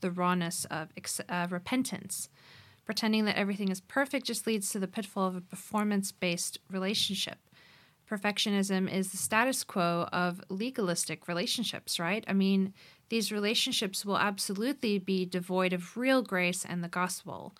the 0.00 0.10
rawness 0.10 0.64
of 0.64 0.88
uh, 1.28 1.46
repentance. 1.48 2.28
Pretending 2.84 3.24
that 3.24 3.36
everything 3.36 3.68
is 3.68 3.80
perfect 3.80 4.26
just 4.26 4.48
leads 4.48 4.70
to 4.70 4.80
the 4.80 4.88
pitfall 4.88 5.28
of 5.28 5.36
a 5.36 5.40
performance 5.40 6.10
based 6.10 6.58
relationship. 6.68 7.38
Perfectionism 8.10 8.92
is 8.92 9.12
the 9.12 9.16
status 9.16 9.62
quo 9.62 10.08
of 10.12 10.40
legalistic 10.48 11.28
relationships, 11.28 12.00
right? 12.00 12.24
I 12.26 12.32
mean, 12.32 12.74
these 13.10 13.30
relationships 13.30 14.04
will 14.04 14.18
absolutely 14.18 14.98
be 14.98 15.24
devoid 15.24 15.72
of 15.72 15.96
real 15.96 16.20
grace 16.20 16.64
and 16.68 16.82
the 16.82 16.88
gospel. 16.88 17.54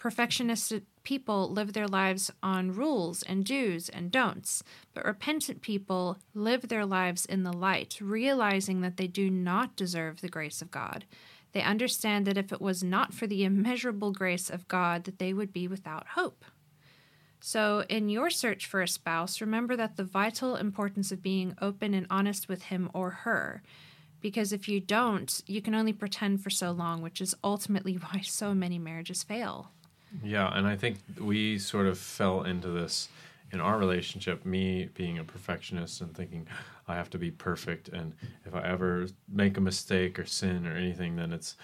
Perfectionist 0.00 0.72
people 1.02 1.52
live 1.52 1.74
their 1.74 1.86
lives 1.86 2.30
on 2.42 2.72
rules 2.72 3.22
and 3.22 3.44
do's 3.44 3.90
and 3.90 4.10
don'ts, 4.10 4.64
but 4.94 5.04
repentant 5.04 5.60
people 5.60 6.16
live 6.32 6.68
their 6.68 6.86
lives 6.86 7.26
in 7.26 7.42
the 7.42 7.52
light, 7.52 7.98
realizing 8.00 8.80
that 8.80 8.96
they 8.96 9.06
do 9.06 9.28
not 9.28 9.76
deserve 9.76 10.22
the 10.22 10.28
grace 10.30 10.62
of 10.62 10.70
God. 10.70 11.04
They 11.52 11.60
understand 11.60 12.26
that 12.26 12.38
if 12.38 12.50
it 12.50 12.62
was 12.62 12.82
not 12.82 13.12
for 13.12 13.26
the 13.26 13.44
immeasurable 13.44 14.12
grace 14.12 14.48
of 14.48 14.66
God, 14.68 15.04
that 15.04 15.18
they 15.18 15.34
would 15.34 15.52
be 15.52 15.68
without 15.68 16.06
hope. 16.14 16.46
So, 17.38 17.84
in 17.90 18.08
your 18.08 18.30
search 18.30 18.64
for 18.66 18.80
a 18.80 18.88
spouse, 18.88 19.42
remember 19.42 19.76
that 19.76 19.96
the 19.96 20.04
vital 20.04 20.56
importance 20.56 21.12
of 21.12 21.22
being 21.22 21.54
open 21.60 21.92
and 21.92 22.06
honest 22.08 22.48
with 22.48 22.64
him 22.64 22.90
or 22.94 23.10
her. 23.10 23.62
Because 24.22 24.50
if 24.50 24.66
you 24.66 24.80
don't, 24.80 25.42
you 25.46 25.60
can 25.60 25.74
only 25.74 25.92
pretend 25.92 26.42
for 26.42 26.48
so 26.48 26.70
long, 26.70 27.02
which 27.02 27.20
is 27.20 27.34
ultimately 27.44 27.94
why 28.12 28.22
so 28.22 28.54
many 28.54 28.78
marriages 28.78 29.22
fail. 29.22 29.72
Yeah, 30.22 30.50
and 30.56 30.66
I 30.66 30.76
think 30.76 30.98
we 31.18 31.58
sort 31.58 31.86
of 31.86 31.98
fell 31.98 32.42
into 32.42 32.68
this 32.68 33.08
in 33.52 33.60
our 33.60 33.78
relationship, 33.78 34.44
me 34.44 34.88
being 34.94 35.18
a 35.18 35.24
perfectionist 35.24 36.00
and 36.00 36.14
thinking 36.14 36.46
I 36.86 36.94
have 36.94 37.10
to 37.10 37.18
be 37.18 37.30
perfect 37.30 37.88
and 37.88 38.14
if 38.44 38.54
I 38.54 38.62
ever 38.62 39.06
make 39.28 39.56
a 39.56 39.60
mistake 39.60 40.18
or 40.18 40.26
sin 40.26 40.66
or 40.66 40.76
anything 40.76 41.16
then 41.16 41.32
it's 41.32 41.56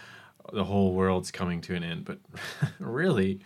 the 0.52 0.64
whole 0.64 0.92
world's 0.92 1.30
coming 1.30 1.60
to 1.62 1.74
an 1.74 1.82
end. 1.82 2.04
But 2.04 2.18
really, 2.78 3.40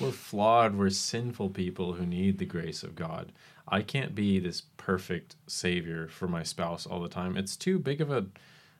we're 0.00 0.10
flawed, 0.10 0.76
we're 0.76 0.90
sinful 0.90 1.50
people 1.50 1.94
who 1.94 2.06
need 2.06 2.38
the 2.38 2.44
grace 2.44 2.82
of 2.82 2.94
God. 2.94 3.32
I 3.68 3.82
can't 3.82 4.14
be 4.14 4.38
this 4.38 4.62
perfect 4.76 5.36
savior 5.46 6.06
for 6.08 6.28
my 6.28 6.42
spouse 6.42 6.86
all 6.86 7.00
the 7.00 7.08
time. 7.08 7.36
It's 7.36 7.56
too 7.56 7.78
big 7.78 8.00
of 8.00 8.10
a 8.10 8.26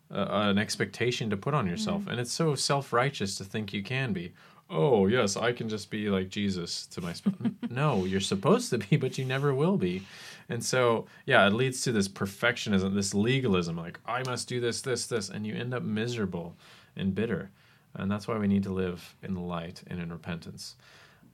uh, 0.09 0.51
an 0.51 0.57
expectation 0.57 1.31
to 1.31 1.37
put 1.37 1.53
on 1.53 1.67
yourself, 1.67 2.03
mm-hmm. 2.03 2.11
and 2.11 2.21
it's 2.21 2.33
so 2.33 2.55
self-righteous 2.55 3.37
to 3.37 3.43
think 3.43 3.73
you 3.73 3.83
can 3.83 4.13
be 4.13 4.33
oh 4.69 5.07
yes 5.07 5.37
i 5.37 5.53
can 5.53 5.69
just 5.69 5.91
be 5.91 6.09
like 6.09 6.29
jesus 6.29 6.87
to 6.87 7.01
my 7.01 7.13
spouse 7.13 7.35
no 7.71 8.05
you're 8.05 8.21
supposed 8.21 8.71
to 8.71 8.79
be 8.79 8.97
but 8.97 9.17
you 9.19 9.25
never 9.25 9.55
will 9.55 9.77
be. 9.77 10.03
And 10.49 10.65
so 10.65 11.07
yeah 11.25 11.47
it 11.47 11.53
leads 11.53 11.83
to 11.83 11.93
this 11.93 12.09
perfectionism 12.09 12.95
this 12.95 13.15
legalism 13.15 13.77
like 13.77 13.99
i 14.07 14.23
must 14.23 14.49
do 14.49 14.61
this 14.61 14.81
this 14.81 15.07
this 15.07 15.29
and 15.29 15.47
you 15.47 15.55
end 15.55 15.75
up 15.75 15.83
miserable 15.83 16.57
and 16.97 17.15
bitter. 17.15 17.51
And 17.95 18.11
that's 18.11 18.27
why 18.27 18.39
we 18.39 18.49
need 18.49 18.63
to 18.65 18.73
live 18.73 19.17
in 19.23 19.35
the 19.35 19.41
light 19.41 19.83
and 19.87 20.01
in 20.01 20.11
repentance. 20.11 20.77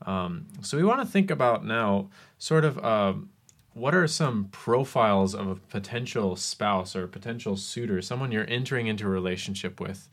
Um, 0.04 0.46
so 0.60 0.76
we 0.76 0.84
want 0.84 1.00
to 1.00 1.06
think 1.06 1.30
about 1.30 1.64
now 1.64 2.08
sort 2.38 2.64
of 2.64 2.84
um, 2.84 3.30
what 3.72 3.94
are 3.94 4.06
some 4.06 4.48
profiles 4.50 5.34
of 5.34 5.48
a 5.48 5.54
potential 5.54 6.36
spouse 6.36 6.94
or 6.94 7.04
a 7.04 7.08
potential 7.08 7.56
suitor 7.56 8.02
someone 8.02 8.32
you're 8.32 8.48
entering 8.48 8.88
into 8.88 9.06
a 9.06 9.10
relationship 9.10 9.80
with? 9.80 10.08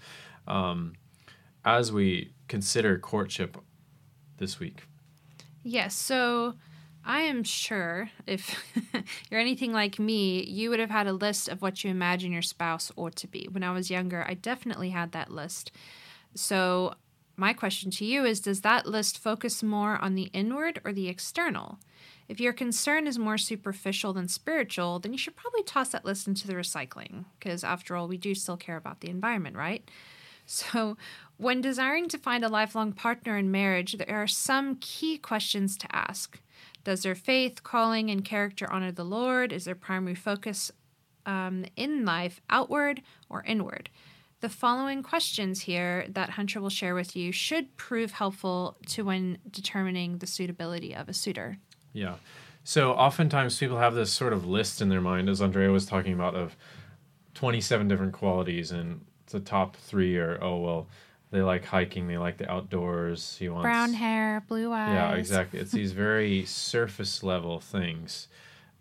Um, 0.47 0.93
as 1.65 1.91
we 1.91 2.33
consider 2.47 2.97
courtship 2.97 3.57
this 4.37 4.59
week? 4.59 4.83
Yes. 5.63 5.95
So 5.95 6.55
I 7.05 7.21
am 7.21 7.43
sure 7.43 8.09
if 8.25 8.55
you're 9.29 9.39
anything 9.39 9.71
like 9.73 9.99
me, 9.99 10.43
you 10.43 10.69
would 10.69 10.79
have 10.79 10.89
had 10.89 11.07
a 11.07 11.13
list 11.13 11.47
of 11.47 11.61
what 11.61 11.83
you 11.83 11.89
imagine 11.89 12.31
your 12.31 12.41
spouse 12.41 12.91
ought 12.95 13.15
to 13.17 13.27
be. 13.27 13.47
When 13.49 13.63
I 13.63 13.71
was 13.71 13.89
younger, 13.89 14.25
I 14.27 14.33
definitely 14.33 14.89
had 14.89 15.11
that 15.11 15.31
list. 15.31 15.71
So, 16.35 16.93
my 17.35 17.53
question 17.53 17.89
to 17.91 18.05
you 18.05 18.25
is 18.25 18.41
Does 18.41 18.61
that 18.61 18.85
list 18.85 19.17
focus 19.17 19.63
more 19.63 19.97
on 19.97 20.15
the 20.15 20.29
inward 20.33 20.81
or 20.83 20.91
the 20.91 21.07
external? 21.07 21.79
If 22.27 22.39
your 22.39 22.53
concern 22.53 23.07
is 23.07 23.17
more 23.17 23.39
superficial 23.39 24.13
than 24.13 24.27
spiritual, 24.27 24.99
then 24.99 25.13
you 25.13 25.17
should 25.17 25.35
probably 25.35 25.63
toss 25.63 25.89
that 25.89 26.05
list 26.05 26.27
into 26.27 26.45
the 26.45 26.53
recycling, 26.53 27.25
because 27.39 27.63
after 27.63 27.95
all, 27.95 28.07
we 28.07 28.17
do 28.17 28.35
still 28.35 28.57
care 28.57 28.77
about 28.77 28.99
the 28.99 29.09
environment, 29.09 29.55
right? 29.55 29.89
So, 30.51 30.97
when 31.37 31.61
desiring 31.61 32.09
to 32.09 32.17
find 32.17 32.43
a 32.43 32.49
lifelong 32.49 32.91
partner 32.91 33.37
in 33.37 33.51
marriage, 33.51 33.93
there 33.93 34.19
are 34.19 34.25
some 34.25 34.77
key 34.77 35.19
questions 35.19 35.77
to 35.77 35.95
ask. 35.95 36.41
Does 36.83 37.03
their 37.03 37.13
faith, 37.13 37.61
calling, 37.61 38.09
and 38.09 38.25
character 38.25 38.67
honor 38.71 38.91
the 38.91 39.05
Lord? 39.05 39.53
Is 39.53 39.65
their 39.65 39.75
primary 39.75 40.15
focus 40.15 40.71
um, 41.27 41.65
in 41.75 42.03
life, 42.03 42.41
outward 42.49 43.03
or 43.29 43.43
inward? 43.43 43.91
The 44.41 44.49
following 44.49 45.03
questions 45.03 45.61
here 45.61 46.07
that 46.09 46.31
Hunter 46.31 46.59
will 46.59 46.69
share 46.69 46.95
with 46.95 47.15
you 47.15 47.31
should 47.31 47.77
prove 47.77 48.13
helpful 48.13 48.75
to 48.87 49.03
when 49.03 49.37
determining 49.51 50.17
the 50.17 50.27
suitability 50.27 50.95
of 50.95 51.07
a 51.07 51.13
suitor. 51.13 51.59
Yeah. 51.93 52.15
So 52.63 52.93
oftentimes 52.93 53.59
people 53.59 53.77
have 53.77 53.93
this 53.93 54.11
sort 54.11 54.33
of 54.33 54.47
list 54.47 54.81
in 54.81 54.89
their 54.89 54.99
mind, 54.99 55.29
as 55.29 55.43
Andrea 55.43 55.69
was 55.69 55.85
talking 55.85 56.13
about, 56.13 56.33
of 56.33 56.57
27 57.35 57.87
different 57.87 58.13
qualities, 58.13 58.71
and 58.71 59.05
the 59.29 59.39
top 59.39 59.75
three 59.77 60.17
are, 60.17 60.37
oh, 60.41 60.57
well, 60.57 60.87
they 61.31 61.41
like 61.41 61.65
hiking, 61.65 62.07
they 62.07 62.17
like 62.17 62.37
the 62.37 62.51
outdoors. 62.51 63.37
He 63.37 63.49
wants 63.49 63.63
brown 63.63 63.93
hair, 63.93 64.43
blue 64.47 64.71
eyes. 64.71 64.93
Yeah, 64.93 65.13
exactly. 65.13 65.59
It's 65.59 65.71
these 65.71 65.91
very 66.07 66.45
surface 66.45 67.23
level 67.23 67.59
things. 67.59 68.27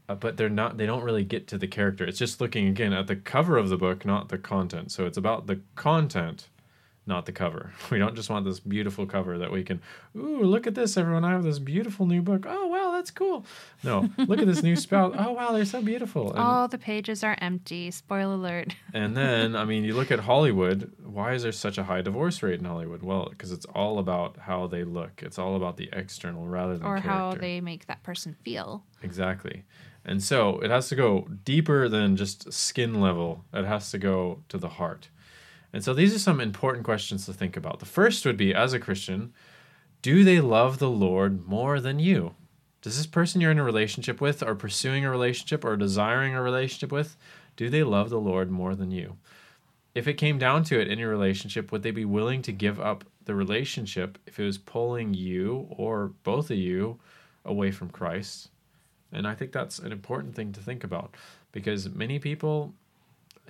Uh, 0.09 0.15
but 0.15 0.39
they're 0.39 0.49
not 0.49 0.79
they 0.79 0.87
don't 0.87 1.05
really 1.05 1.25
get 1.25 1.47
to 1.49 1.59
the 1.59 1.67
character. 1.67 2.05
It's 2.05 2.19
just 2.19 2.41
looking 2.41 2.67
again 2.67 2.95
at 2.95 3.07
the 3.07 3.17
cover 3.17 3.59
of 3.59 3.69
the 3.69 3.77
book, 3.77 4.07
not 4.07 4.31
the 4.31 4.39
content. 4.39 4.91
So 4.91 5.05
it's 5.05 5.19
about 5.19 5.47
the 5.47 5.61
content 5.75 6.49
not 7.09 7.27
the 7.27 7.33
cover. 7.33 7.73
We 7.91 7.99
don't 7.99 8.15
just 8.15 8.29
want 8.29 8.45
this 8.45 8.61
beautiful 8.61 9.07
cover 9.07 9.39
that 9.39 9.51
we 9.51 9.65
can, 9.65 9.81
ooh, 10.15 10.43
look 10.43 10.67
at 10.67 10.75
this, 10.75 10.97
everyone. 10.99 11.25
I 11.25 11.33
have 11.33 11.43
this 11.43 11.59
beautiful 11.59 12.07
new 12.07 12.21
book. 12.21 12.45
Oh, 12.47 12.67
wow, 12.67 12.93
that's 12.93 13.11
cool. 13.11 13.47
No, 13.83 14.09
look 14.19 14.41
at 14.41 14.47
this 14.47 14.63
new 14.63 14.77
spout. 14.77 15.15
Oh, 15.19 15.33
wow, 15.33 15.53
they're 15.53 15.65
so 15.65 15.81
beautiful. 15.81 16.31
And, 16.31 16.39
All 16.39 16.69
the 16.69 16.77
pages 16.77 17.25
are 17.25 17.37
empty. 17.41 17.91
Spoiler 17.91 18.35
alert. 18.35 18.77
and 18.93 19.17
then, 19.17 19.57
I 19.57 19.65
mean, 19.65 19.85
you 19.85 19.95
look 19.95 20.11
at 20.11 20.21
Hollywood. 20.21 20.93
Why 21.03 21.33
is 21.33 21.43
there 21.45 21.53
such 21.53 21.79
a 21.79 21.85
high 21.85 22.03
divorce 22.03 22.43
rate 22.43 22.59
in 22.59 22.67
Hollywood? 22.67 23.03
Well, 23.03 23.29
because 23.31 23.53
it's 23.53 23.67
all 23.67 23.99
about 23.99 24.37
how 24.37 24.67
they 24.67 24.85
look, 24.85 25.23
it's 25.23 25.39
all 25.39 25.57
about 25.57 25.79
the 25.79 25.89
external 25.93 26.47
rather 26.47 26.77
than 26.77 26.87
or 26.87 27.01
character. 27.01 27.09
how 27.09 27.35
they 27.35 27.61
make 27.63 27.87
that 27.87 28.03
person 28.03 28.37
feel. 28.45 28.85
Exactly. 29.03 29.65
And 30.05 30.23
so 30.23 30.59
it 30.61 30.71
has 30.71 30.89
to 30.89 30.97
go 30.97 31.29
deeper 31.45 31.89
than 31.89 32.17
just 32.17 32.53
skin 32.53 33.01
level, 33.01 33.45
it 33.53 33.65
has 33.65 33.91
to 33.91 33.99
go 33.99 34.43
to 34.49 34.59
the 34.59 34.69
heart. 34.69 35.09
And 35.73 35.85
so 35.85 35.93
these 35.93 36.15
are 36.15 36.19
some 36.19 36.41
important 36.41 36.85
questions 36.85 37.27
to 37.27 37.33
think 37.33 37.57
about. 37.57 37.81
The 37.81 37.87
first 37.87 38.25
would 38.25 38.37
be 38.37 38.55
as 38.55 38.73
a 38.73 38.79
Christian, 38.79 39.33
do 40.01 40.25
they 40.25 40.41
love 40.41 40.79
the 40.79 40.91
Lord 40.91 41.47
more 41.47 41.81
than 41.81 41.99
you? 41.99 42.35
Does 42.81 42.97
this 42.97 43.07
person 43.07 43.41
you're 43.41 43.51
in 43.51 43.59
a 43.59 43.65
relationship 43.65 44.21
with, 44.21 44.43
or 44.43 44.55
pursuing 44.55 45.05
a 45.05 45.11
relationship, 45.11 45.65
or 45.65 45.77
desiring 45.77 46.35
a 46.35 46.43
relationship 46.43 46.93
with, 46.93 47.17
do 47.57 47.69
they 47.69 47.83
love 47.83 48.09
the 48.09 48.21
Lord 48.21 48.51
more 48.51 48.75
than 48.75 48.91
you? 48.91 49.17
If 49.95 50.07
it 50.07 50.15
came 50.15 50.39
down 50.39 50.63
to 50.65 50.81
it 50.81 50.89
in 50.89 50.99
your 50.99 51.11
relationship, 51.11 51.73
would 51.73 51.83
they 51.83 51.91
be 51.91 52.05
willing 52.05 52.41
to 52.43 52.53
give 52.53 52.81
up 52.81 53.05
the 53.25 53.35
relationship 53.35 54.17
if 54.27 54.39
it 54.39 54.45
was 54.45 54.57
pulling 54.57 55.13
you 55.13 55.67
or 55.71 56.13
both 56.23 56.51
of 56.51 56.57
you 56.57 57.01
away 57.45 57.73
from 57.73 57.91
Christ? 57.91 58.51
And 59.13 59.27
I 59.27 59.35
think 59.35 59.51
that's 59.51 59.81
an 59.81 59.91
important 59.91 60.37
thing 60.37 60.53
to 60.53 60.61
think 60.61 60.85
about 60.85 61.17
because 61.51 61.89
many 61.89 62.19
people 62.19 62.75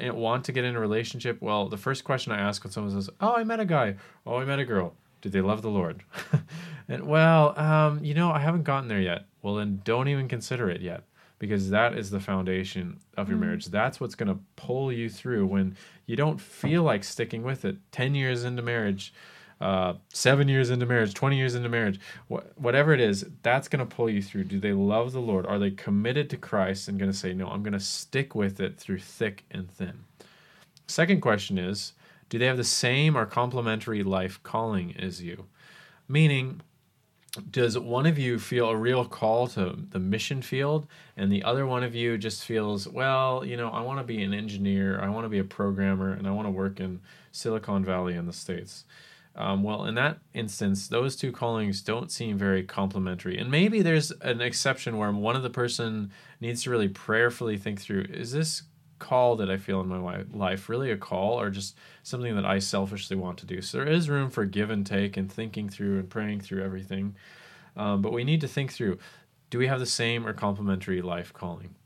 want 0.01 0.45
to 0.45 0.53
get 0.53 0.65
in 0.65 0.77
a 0.77 0.81
relationship, 0.81 1.41
well, 1.41 1.69
the 1.69 1.77
first 1.77 2.05
question 2.05 2.33
I 2.33 2.39
ask 2.39 2.63
when 2.65 2.73
someone 2.73 2.93
says, 2.93 3.11
"Oh, 3.21 3.35
I 3.35 3.45
met 3.45 3.61
a 3.61 3.65
guy," 3.65 3.97
"Oh, 4.27 4.37
I 4.37 4.45
met 4.45 4.59
a 4.59 4.65
girl," 4.65 4.95
do 5.21 5.29
they 5.29 5.41
love 5.41 5.63
the 5.63 5.71
Lord? 5.71 6.03
and 6.89 7.07
well, 7.07 7.59
um, 7.59 8.05
you 8.05 8.15
know, 8.15 8.31
I 8.31 8.39
haven't 8.39 8.65
gotten 8.65 8.89
there 8.89 9.01
yet. 9.01 9.27
Well, 9.43 9.57
then 9.57 9.81
don't 9.85 10.09
even 10.09 10.29
consider 10.29 10.71
it 10.71 10.81
yet 10.81 11.05
because 11.39 11.71
that 11.71 11.97
is 11.97 12.11
the 12.11 12.21
foundation 12.21 12.99
of 13.17 13.29
your 13.29 13.39
mm. 13.39 13.43
marriage. 13.43 13.67
That's 13.67 14.01
what's 14.01 14.15
going 14.15 14.29
to 14.29 14.41
pull 14.57 14.93
you 14.93 15.09
through 15.09 15.47
when 15.47 15.77
you 16.07 16.17
don't 16.17 16.41
feel 16.41 16.83
like 16.83 17.05
sticking 17.05 17.43
with 17.43 17.65
it. 17.65 17.77
10 17.93 18.15
years 18.15 18.45
into 18.45 18.63
marriage, 18.63 19.13
uh, 19.61 19.95
seven 20.13 20.49
years 20.49 20.71
into 20.71 20.87
marriage, 20.87 21.15
20 21.15 21.37
years 21.37 21.55
into 21.55 21.69
marriage, 21.69 22.01
wh- 22.31 22.47
whatever 22.57 22.93
it 22.93 23.01
is, 23.01 23.27
that's 23.43 23.69
going 23.69 23.87
to 23.87 23.97
pull 23.97 24.09
you 24.09 24.23
through. 24.23 24.45
Do 24.45 24.61
they 24.61 24.73
love 24.73 25.13
the 25.13 25.21
Lord? 25.21 25.47
Are 25.47 25.59
they 25.59 25.71
committed 25.71 26.31
to 26.31 26.37
Christ 26.37 26.89
and 26.89 26.99
going 26.99 27.11
to 27.11 27.17
say, 27.17 27.33
no, 27.33 27.49
I'm 27.49 27.63
going 27.63 27.73
to 27.73 27.81
stick 27.81 28.35
with 28.35 28.61
it 28.61 28.79
through 28.79 29.01
thick 29.01 29.45
and 29.51 29.71
thin? 29.71 30.05
Second 30.87 31.21
question 31.21 31.59
is, 31.59 31.93
do 32.29 32.39
they 32.39 32.47
have 32.47 32.57
the 32.57 32.65
same 32.65 33.17
or 33.17 33.27
complementary 33.27 34.03
life 34.03 34.41
calling 34.43 34.95
as 34.99 35.23
you? 35.23 35.47
Meaning, 36.09 36.61
does 37.51 37.79
one 37.79 38.07
of 38.07 38.19
you 38.19 38.39
feel 38.39 38.69
a 38.69 38.77
real 38.77 39.05
call 39.05 39.47
to 39.49 39.79
the 39.91 39.99
mission 39.99 40.41
field 40.43 40.87
and 41.17 41.31
the 41.31 41.43
other 41.43 41.67
one 41.67 41.83
of 41.83 41.95
you 41.95 42.17
just 42.17 42.45
feels 42.45 42.89
well 42.89 43.45
you 43.45 43.57
know 43.57 43.69
i 43.69 43.81
want 43.81 43.99
to 43.99 44.05
be 44.05 44.23
an 44.23 44.33
engineer 44.33 45.01
i 45.01 45.09
want 45.09 45.25
to 45.25 45.29
be 45.29 45.39
a 45.39 45.45
programmer 45.45 46.13
and 46.13 46.27
i 46.27 46.31
want 46.31 46.47
to 46.47 46.51
work 46.51 46.81
in 46.81 47.01
silicon 47.31 47.85
valley 47.85 48.15
in 48.15 48.27
the 48.27 48.33
states 48.33 48.85
um, 49.39 49.63
well, 49.63 49.85
in 49.85 49.95
that 49.95 50.19
instance, 50.35 50.89
those 50.89 51.15
two 51.15 51.31
callings 51.31 51.81
don't 51.81 52.11
seem 52.11 52.37
very 52.37 52.65
complementary. 52.65 53.39
And 53.39 53.49
maybe 53.49 53.83
there's 53.83 54.11
an 54.21 54.41
exception 54.41 54.99
where 54.99 55.13
one 55.13 55.37
of 55.37 55.45
the 55.45 55.51
person 55.51 56.11
needs 56.41 56.65
to 56.65 56.71
really 56.71 56.89
prayerfully 56.89 57.57
think 57.57 57.81
through 57.81 58.07
is 58.11 58.33
this 58.33 58.65
call 58.99 59.37
that 59.37 59.49
I 59.49 59.57
feel 59.57 59.81
in 59.81 59.87
my 59.87 60.25
life 60.33 60.69
really 60.69 60.91
a 60.91 60.97
call 60.97 61.41
or 61.41 61.51
just 61.51 61.77
something 62.03 62.35
that 62.35 62.45
I 62.45 62.59
selfishly 62.59 63.17
want 63.17 63.39
to 63.39 63.47
do? 63.47 63.63
So 63.63 63.79
there 63.79 63.87
is 63.87 64.11
room 64.11 64.29
for 64.29 64.45
give 64.45 64.71
and 64.71 64.85
take 64.85 65.17
and 65.17 65.31
thinking 65.31 65.69
through 65.69 66.01
and 66.01 66.11
praying 66.11 66.41
through 66.41 66.65
everything. 66.65 67.15
Um, 67.77 68.03
but 68.03 68.13
we 68.13 68.25
need 68.25 68.41
to 68.41 68.49
think 68.49 68.73
through 68.73 68.99
do 69.51 69.59
we 69.59 69.69
have 69.69 69.79
the 69.79 69.87
same 69.87 70.27
or 70.27 70.33
complementary 70.33 71.01
life 71.01 71.33
calling? 71.33 71.77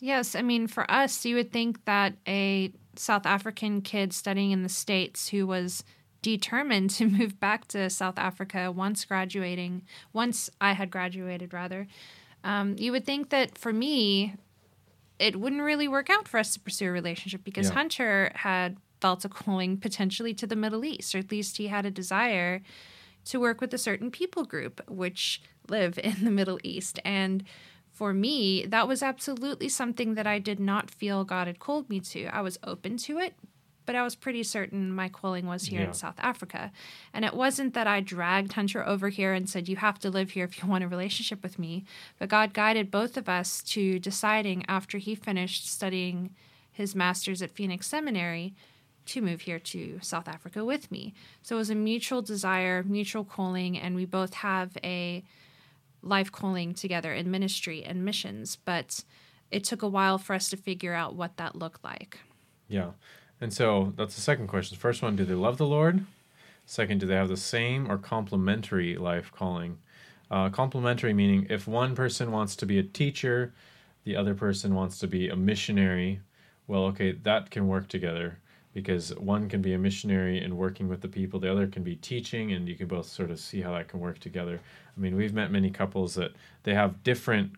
Yes. 0.00 0.34
I 0.34 0.40
mean, 0.40 0.66
for 0.66 0.90
us, 0.90 1.26
you 1.26 1.36
would 1.36 1.52
think 1.52 1.84
that 1.84 2.14
a 2.26 2.72
South 2.96 3.26
African 3.26 3.82
kid 3.82 4.14
studying 4.14 4.50
in 4.50 4.62
the 4.62 4.68
States 4.68 5.28
who 5.28 5.46
was 5.46 5.84
determined 6.24 6.90
to 6.90 7.06
move 7.18 7.38
back 7.38 7.68
to 7.68 7.88
South 7.90 8.18
Africa 8.18 8.72
once 8.72 9.04
graduating, 9.04 9.82
once 10.12 10.50
I 10.60 10.72
had 10.72 10.90
graduated, 10.90 11.52
rather. 11.52 11.86
Um, 12.42 12.76
you 12.78 12.92
would 12.92 13.06
think 13.06 13.30
that 13.30 13.56
for 13.56 13.72
me, 13.72 14.34
it 15.18 15.36
wouldn't 15.36 15.62
really 15.62 15.86
work 15.86 16.10
out 16.10 16.26
for 16.26 16.38
us 16.38 16.52
to 16.54 16.60
pursue 16.60 16.88
a 16.88 16.90
relationship 16.90 17.44
because 17.44 17.68
yeah. 17.68 17.74
Hunter 17.74 18.32
had 18.34 18.76
felt 19.00 19.24
a 19.24 19.28
calling 19.28 19.76
potentially 19.76 20.34
to 20.34 20.46
the 20.46 20.56
Middle 20.56 20.84
East, 20.84 21.14
or 21.14 21.18
at 21.18 21.30
least 21.30 21.58
he 21.58 21.68
had 21.68 21.86
a 21.86 21.90
desire 21.90 22.62
to 23.26 23.40
work 23.40 23.60
with 23.60 23.72
a 23.72 23.78
certain 23.78 24.10
people 24.10 24.44
group 24.44 24.82
which 24.88 25.42
live 25.68 25.98
in 25.98 26.24
the 26.24 26.30
Middle 26.30 26.58
East. 26.62 26.98
And 27.04 27.44
for 27.90 28.12
me, 28.12 28.66
that 28.66 28.88
was 28.88 29.02
absolutely 29.02 29.68
something 29.68 30.14
that 30.14 30.26
I 30.26 30.38
did 30.38 30.58
not 30.58 30.90
feel 30.90 31.24
God 31.24 31.46
had 31.46 31.58
called 31.58 31.88
me 31.88 32.00
to. 32.00 32.26
I 32.26 32.40
was 32.40 32.58
open 32.64 32.96
to 32.98 33.18
it, 33.18 33.34
but 33.86 33.94
I 33.94 34.02
was 34.02 34.14
pretty 34.14 34.42
certain 34.42 34.92
my 34.92 35.08
calling 35.08 35.46
was 35.46 35.64
here 35.64 35.80
yeah. 35.80 35.88
in 35.88 35.92
South 35.92 36.14
Africa. 36.18 36.72
And 37.12 37.24
it 37.24 37.34
wasn't 37.34 37.74
that 37.74 37.86
I 37.86 38.00
dragged 38.00 38.54
Hunter 38.54 38.86
over 38.86 39.08
here 39.08 39.32
and 39.32 39.48
said, 39.48 39.68
You 39.68 39.76
have 39.76 39.98
to 40.00 40.10
live 40.10 40.30
here 40.30 40.44
if 40.44 40.62
you 40.62 40.68
want 40.68 40.84
a 40.84 40.88
relationship 40.88 41.42
with 41.42 41.58
me. 41.58 41.84
But 42.18 42.28
God 42.28 42.54
guided 42.54 42.90
both 42.90 43.16
of 43.16 43.28
us 43.28 43.62
to 43.64 43.98
deciding 43.98 44.64
after 44.68 44.98
he 44.98 45.14
finished 45.14 45.70
studying 45.70 46.34
his 46.72 46.94
master's 46.94 47.42
at 47.42 47.50
Phoenix 47.50 47.86
Seminary 47.86 48.54
to 49.06 49.20
move 49.20 49.42
here 49.42 49.58
to 49.58 49.98
South 50.00 50.28
Africa 50.28 50.64
with 50.64 50.90
me. 50.90 51.14
So 51.42 51.56
it 51.56 51.58
was 51.58 51.70
a 51.70 51.74
mutual 51.74 52.22
desire, 52.22 52.82
mutual 52.82 53.24
calling, 53.24 53.78
and 53.78 53.94
we 53.94 54.06
both 54.06 54.34
have 54.34 54.76
a 54.82 55.22
life 56.02 56.32
calling 56.32 56.74
together 56.74 57.12
in 57.12 57.30
ministry 57.30 57.84
and 57.84 58.04
missions. 58.04 58.56
But 58.64 59.04
it 59.50 59.62
took 59.62 59.82
a 59.82 59.88
while 59.88 60.18
for 60.18 60.34
us 60.34 60.48
to 60.50 60.56
figure 60.56 60.94
out 60.94 61.14
what 61.14 61.36
that 61.36 61.54
looked 61.54 61.84
like. 61.84 62.18
Yeah. 62.68 62.92
And 63.44 63.52
so 63.52 63.92
that's 63.96 64.14
the 64.14 64.22
second 64.22 64.46
question. 64.46 64.78
First 64.78 65.02
one, 65.02 65.16
do 65.16 65.24
they 65.26 65.34
love 65.34 65.58
the 65.58 65.66
Lord? 65.66 66.06
Second, 66.64 67.00
do 67.00 67.06
they 67.06 67.14
have 67.14 67.28
the 67.28 67.36
same 67.36 67.92
or 67.92 67.98
complementary 67.98 68.96
life 68.96 69.30
calling? 69.30 69.76
Uh, 70.30 70.48
complementary 70.48 71.12
meaning 71.12 71.46
if 71.50 71.68
one 71.68 71.94
person 71.94 72.32
wants 72.32 72.56
to 72.56 72.64
be 72.64 72.78
a 72.78 72.82
teacher, 72.82 73.52
the 74.04 74.16
other 74.16 74.34
person 74.34 74.74
wants 74.74 74.98
to 75.00 75.06
be 75.06 75.28
a 75.28 75.36
missionary, 75.36 76.22
well, 76.68 76.84
okay, 76.84 77.12
that 77.12 77.50
can 77.50 77.68
work 77.68 77.86
together 77.86 78.38
because 78.72 79.14
one 79.16 79.50
can 79.50 79.60
be 79.60 79.74
a 79.74 79.78
missionary 79.78 80.42
and 80.42 80.56
working 80.56 80.88
with 80.88 81.02
the 81.02 81.08
people, 81.08 81.38
the 81.38 81.52
other 81.52 81.66
can 81.66 81.82
be 81.82 81.96
teaching, 81.96 82.52
and 82.52 82.66
you 82.66 82.74
can 82.74 82.86
both 82.86 83.06
sort 83.06 83.30
of 83.30 83.38
see 83.38 83.60
how 83.60 83.74
that 83.74 83.88
can 83.88 84.00
work 84.00 84.20
together. 84.20 84.58
I 84.96 84.98
mean, 84.98 85.16
we've 85.16 85.34
met 85.34 85.52
many 85.52 85.68
couples 85.68 86.14
that 86.14 86.32
they 86.62 86.72
have 86.72 87.04
different 87.04 87.52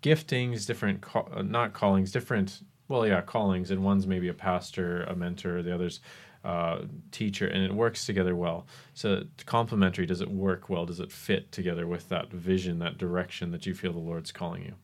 giftings, 0.00 0.64
different, 0.64 1.04
uh, 1.12 1.42
not 1.42 1.72
callings, 1.72 2.12
different 2.12 2.60
well, 2.88 3.06
yeah, 3.06 3.20
callings, 3.20 3.70
and 3.70 3.84
one's 3.84 4.06
maybe 4.06 4.28
a 4.28 4.34
pastor, 4.34 5.04
a 5.04 5.14
mentor, 5.14 5.62
the 5.62 5.74
other's 5.74 6.00
uh, 6.44 6.78
teacher, 7.10 7.46
and 7.46 7.62
it 7.62 7.74
works 7.74 8.06
together 8.06 8.34
well. 8.34 8.66
So 8.94 9.24
complementary. 9.44 10.06
Does 10.06 10.20
it 10.20 10.30
work 10.30 10.68
well? 10.68 10.86
Does 10.86 11.00
it 11.00 11.12
fit 11.12 11.52
together 11.52 11.86
with 11.86 12.08
that 12.08 12.30
vision, 12.30 12.78
that 12.78 12.98
direction 12.98 13.50
that 13.50 13.66
you 13.66 13.74
feel 13.74 13.92
the 13.92 13.98
Lord's 13.98 14.32
calling 14.32 14.64
you? 14.64 14.74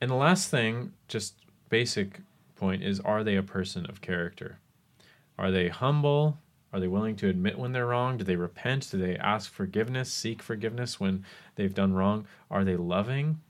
And 0.00 0.10
the 0.10 0.14
last 0.14 0.50
thing, 0.50 0.92
just 1.08 1.34
basic 1.68 2.20
point, 2.56 2.82
is 2.82 3.00
are 3.00 3.22
they 3.22 3.36
a 3.36 3.42
person 3.42 3.84
of 3.86 4.00
character? 4.00 4.58
Are 5.38 5.50
they 5.50 5.68
humble? 5.68 6.38
Are 6.72 6.80
they 6.80 6.88
willing 6.88 7.16
to 7.16 7.28
admit 7.28 7.58
when 7.58 7.72
they're 7.72 7.86
wrong? 7.88 8.16
Do 8.16 8.24
they 8.24 8.36
repent? 8.36 8.90
Do 8.90 8.96
they 8.96 9.16
ask 9.16 9.52
forgiveness, 9.52 10.12
seek 10.12 10.42
forgiveness 10.42 11.00
when 11.00 11.24
they've 11.56 11.74
done 11.74 11.94
wrong? 11.94 12.26
Are 12.50 12.64
they 12.64 12.76
loving? 12.76 13.40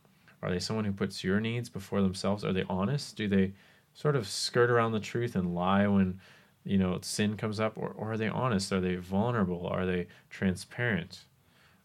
Are 0.42 0.50
they 0.50 0.58
someone 0.58 0.84
who 0.84 0.92
puts 0.92 1.22
your 1.22 1.40
needs 1.40 1.68
before 1.68 2.02
themselves? 2.02 2.44
Are 2.44 2.52
they 2.52 2.64
honest? 2.68 3.16
Do 3.16 3.28
they 3.28 3.52
sort 3.94 4.16
of 4.16 4.26
skirt 4.28 4.70
around 4.70 4.92
the 4.92 5.00
truth 5.00 5.36
and 5.36 5.54
lie 5.54 5.86
when 5.86 6.20
you 6.64 6.78
know 6.78 6.98
sin 7.02 7.36
comes 7.36 7.58
up 7.58 7.72
or, 7.76 7.88
or 7.96 8.12
are 8.12 8.16
they 8.18 8.28
honest 8.28 8.70
are 8.70 8.82
they 8.82 8.94
vulnerable 8.94 9.66
are 9.66 9.86
they 9.86 10.06
transparent 10.28 11.24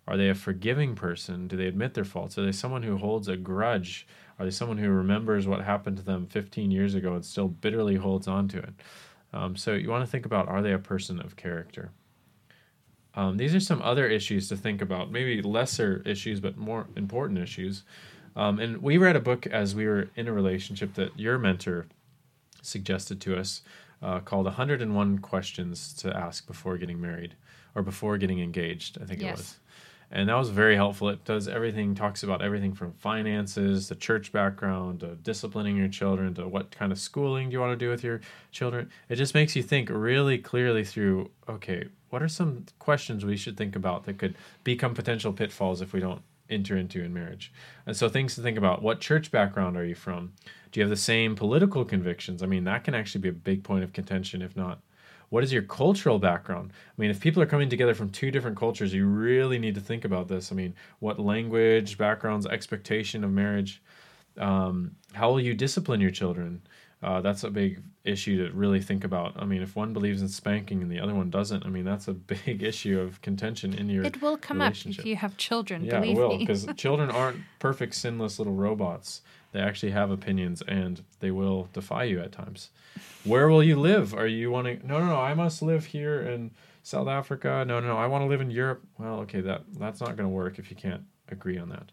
are 0.05 0.17
they 0.17 0.29
a 0.29 0.35
forgiving 0.35 0.95
person 0.95 1.47
do 1.47 1.55
they 1.55 1.65
admit 1.65 1.93
their 1.93 2.03
faults 2.03 2.37
are 2.37 2.45
they 2.45 2.51
someone 2.51 2.83
who 2.83 2.97
holds 2.97 3.27
a 3.29 3.37
grudge 3.37 4.05
Are 4.37 4.45
they 4.45 4.51
someone 4.51 4.77
who 4.77 4.89
remembers 4.89 5.47
what 5.47 5.63
happened 5.63 5.97
to 5.97 6.03
them 6.03 6.27
15 6.27 6.71
years 6.71 6.93
ago 6.93 7.13
and 7.13 7.25
still 7.25 7.47
bitterly 7.47 7.95
holds 7.95 8.27
on 8.27 8.47
to 8.49 8.59
it? 8.59 8.73
Um, 9.33 9.55
so 9.55 9.73
you 9.73 9.89
want 9.89 10.05
to 10.05 10.11
think 10.11 10.25
about 10.25 10.47
are 10.47 10.61
they 10.61 10.73
a 10.73 10.79
person 10.79 11.19
of 11.19 11.35
character? 11.35 11.91
Um, 13.13 13.37
these 13.37 13.55
are 13.55 13.61
some 13.61 13.81
other 13.81 14.07
issues 14.07 14.49
to 14.49 14.57
think 14.57 14.81
about, 14.81 15.09
maybe 15.09 15.41
lesser 15.41 16.01
issues, 16.05 16.41
but 16.41 16.57
more 16.57 16.87
important 16.97 17.39
issues. 17.39 17.83
Um, 18.35 18.59
and 18.59 18.81
we 18.81 18.97
read 18.97 19.15
a 19.15 19.19
book 19.21 19.47
as 19.47 19.75
we 19.75 19.85
were 19.85 20.09
in 20.15 20.27
a 20.27 20.33
relationship 20.33 20.93
that 20.95 21.17
your 21.17 21.37
mentor 21.37 21.87
suggested 22.61 23.21
to 23.21 23.37
us 23.37 23.61
uh, 24.01 24.19
called 24.19 24.45
101 24.45 25.19
Questions 25.19 25.93
to 25.93 26.15
Ask 26.15 26.45
Before 26.47 26.77
Getting 26.77 26.99
Married 26.99 27.35
or 27.75 27.81
Before 27.81 28.17
Getting 28.17 28.39
Engaged, 28.41 28.97
I 29.01 29.05
think 29.05 29.21
Yes. 29.21 29.29
it 29.29 29.37
was. 29.37 29.59
And 30.11 30.29
that 30.29 30.35
was 30.35 30.49
very 30.49 30.75
helpful. 30.75 31.09
It 31.09 31.25
does 31.25 31.47
everything, 31.47 31.95
talks 31.95 32.21
about 32.21 32.41
everything 32.43 32.73
from 32.73 32.93
finances 32.93 33.87
to 33.87 33.95
church 33.95 34.31
background 34.31 34.99
to 34.99 35.15
disciplining 35.15 35.75
your 35.75 35.87
children 35.87 36.33
to 36.35 36.47
what 36.47 36.69
kind 36.71 36.91
of 36.91 36.99
schooling 36.99 37.49
do 37.49 37.53
you 37.53 37.59
want 37.59 37.77
to 37.77 37.85
do 37.85 37.89
with 37.89 38.03
your 38.03 38.21
children. 38.51 38.91
It 39.09 39.15
just 39.15 39.33
makes 39.33 39.55
you 39.55 39.63
think 39.63 39.89
really 39.89 40.37
clearly 40.37 40.83
through 40.85 41.31
okay, 41.49 41.87
what 42.11 42.21
are 42.21 42.27
some 42.27 42.65
questions 42.77 43.25
we 43.25 43.35
should 43.35 43.57
think 43.57 43.75
about 43.75 44.03
that 44.05 44.19
could 44.19 44.35
become 44.63 44.93
potential 44.93 45.33
pitfalls 45.33 45.81
if 45.81 45.91
we 45.91 45.99
don't 45.99 46.21
enter 46.49 46.77
into 46.77 47.03
in 47.03 47.13
marriage? 47.13 47.51
And 47.85 47.95
so 47.95 48.09
things 48.09 48.35
to 48.35 48.41
think 48.41 48.57
about 48.57 48.81
what 48.81 49.01
church 49.01 49.31
background 49.31 49.77
are 49.77 49.85
you 49.85 49.95
from? 49.95 50.33
Do 50.71 50.79
you 50.79 50.83
have 50.83 50.89
the 50.89 50.95
same 50.95 51.35
political 51.35 51.85
convictions? 51.85 52.43
I 52.43 52.45
mean, 52.45 52.63
that 52.65 52.83
can 52.83 52.95
actually 52.95 53.21
be 53.21 53.29
a 53.29 53.33
big 53.33 53.63
point 53.63 53.83
of 53.83 53.93
contention, 53.93 54.41
if 54.41 54.55
not. 54.55 54.79
What 55.29 55.43
is 55.43 55.51
your 55.51 55.63
cultural 55.63 56.19
background? 56.19 56.71
I 56.73 57.01
mean, 57.01 57.09
if 57.09 57.19
people 57.19 57.41
are 57.41 57.47
coming 57.47 57.69
together 57.69 57.93
from 57.93 58.09
two 58.09 58.31
different 58.31 58.57
cultures, 58.57 58.93
you 58.93 59.05
really 59.05 59.57
need 59.57 59.75
to 59.75 59.81
think 59.81 60.05
about 60.05 60.27
this. 60.27 60.51
I 60.51 60.55
mean, 60.55 60.75
what 60.99 61.19
language, 61.19 61.97
backgrounds, 61.97 62.45
expectation 62.45 63.23
of 63.23 63.31
marriage? 63.31 63.81
Um, 64.37 64.95
how 65.13 65.31
will 65.31 65.39
you 65.39 65.53
discipline 65.53 66.01
your 66.01 66.11
children? 66.11 66.61
Uh, 67.05 67.21
that's 67.21 67.43
a 67.43 67.51
big 67.51 67.83
issue 68.03 68.35
to 68.43 68.51
really 68.55 68.81
think 68.81 69.03
about. 69.03 69.33
I 69.37 69.45
mean, 69.45 69.61
if 69.61 69.75
one 69.75 69.93
believes 69.93 70.23
in 70.23 70.27
spanking 70.27 70.81
and 70.81 70.91
the 70.91 70.99
other 70.99 71.13
one 71.13 71.29
doesn't, 71.29 71.63
I 71.63 71.69
mean, 71.69 71.85
that's 71.85 72.07
a 72.07 72.13
big 72.45 72.63
issue 72.63 72.99
of 72.99 73.21
contention 73.21 73.75
in 73.75 73.89
your 73.89 74.03
It 74.03 74.23
will 74.23 74.37
come 74.37 74.59
up 74.59 74.73
if 74.73 75.05
you 75.05 75.15
have 75.15 75.37
children. 75.37 75.85
Yeah, 75.85 76.01
it 76.01 76.15
will, 76.15 76.35
because 76.35 76.65
children 76.75 77.11
aren't 77.11 77.41
perfect, 77.59 77.93
sinless 77.93 78.39
little 78.39 78.55
robots. 78.55 79.21
They 79.51 79.59
actually 79.59 79.91
have 79.91 80.09
opinions, 80.09 80.63
and 80.63 81.03
they 81.19 81.29
will 81.29 81.69
defy 81.73 82.05
you 82.05 82.19
at 82.21 82.31
times. 82.31 82.71
Where 83.23 83.49
will 83.49 83.63
you 83.63 83.79
live? 83.79 84.15
Are 84.15 84.27
you 84.27 84.49
wanting? 84.49 84.81
No, 84.83 84.99
no, 84.99 85.05
no. 85.05 85.19
I 85.19 85.35
must 85.35 85.61
live 85.61 85.85
here 85.85 86.21
in 86.21 86.49
South 86.81 87.07
Africa. 87.07 87.63
No, 87.67 87.79
no, 87.79 87.89
no. 87.89 87.97
I 87.97 88.07
want 88.07 88.23
to 88.23 88.27
live 88.27 88.41
in 88.41 88.49
Europe. 88.49 88.83
Well, 88.97 89.19
okay, 89.19 89.41
that 89.41 89.61
that's 89.77 89.99
not 89.99 90.17
going 90.17 90.27
to 90.27 90.35
work 90.35 90.57
if 90.57 90.71
you 90.71 90.75
can't 90.75 91.03
agree 91.29 91.59
on 91.59 91.69
that. 91.69 91.91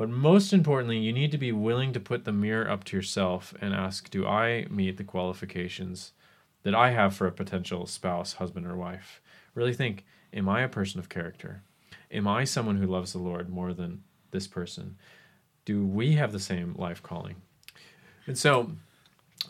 But 0.00 0.08
most 0.08 0.54
importantly, 0.54 0.96
you 0.96 1.12
need 1.12 1.30
to 1.32 1.36
be 1.36 1.52
willing 1.52 1.92
to 1.92 2.00
put 2.00 2.24
the 2.24 2.32
mirror 2.32 2.66
up 2.66 2.84
to 2.84 2.96
yourself 2.96 3.52
and 3.60 3.74
ask, 3.74 4.08
do 4.08 4.26
I 4.26 4.64
meet 4.70 4.96
the 4.96 5.04
qualifications 5.04 6.12
that 6.62 6.74
I 6.74 6.92
have 6.92 7.14
for 7.14 7.26
a 7.26 7.32
potential 7.32 7.84
spouse, 7.84 8.32
husband, 8.32 8.66
or 8.66 8.74
wife? 8.74 9.20
Really 9.54 9.74
think, 9.74 10.06
am 10.32 10.48
I 10.48 10.62
a 10.62 10.70
person 10.70 11.00
of 11.00 11.10
character? 11.10 11.64
Am 12.10 12.26
I 12.26 12.44
someone 12.44 12.78
who 12.78 12.86
loves 12.86 13.12
the 13.12 13.18
Lord 13.18 13.50
more 13.50 13.74
than 13.74 14.02
this 14.30 14.46
person? 14.46 14.96
Do 15.66 15.84
we 15.84 16.12
have 16.14 16.32
the 16.32 16.40
same 16.40 16.74
life 16.78 17.02
calling? 17.02 17.36
And 18.26 18.38
so, 18.38 18.70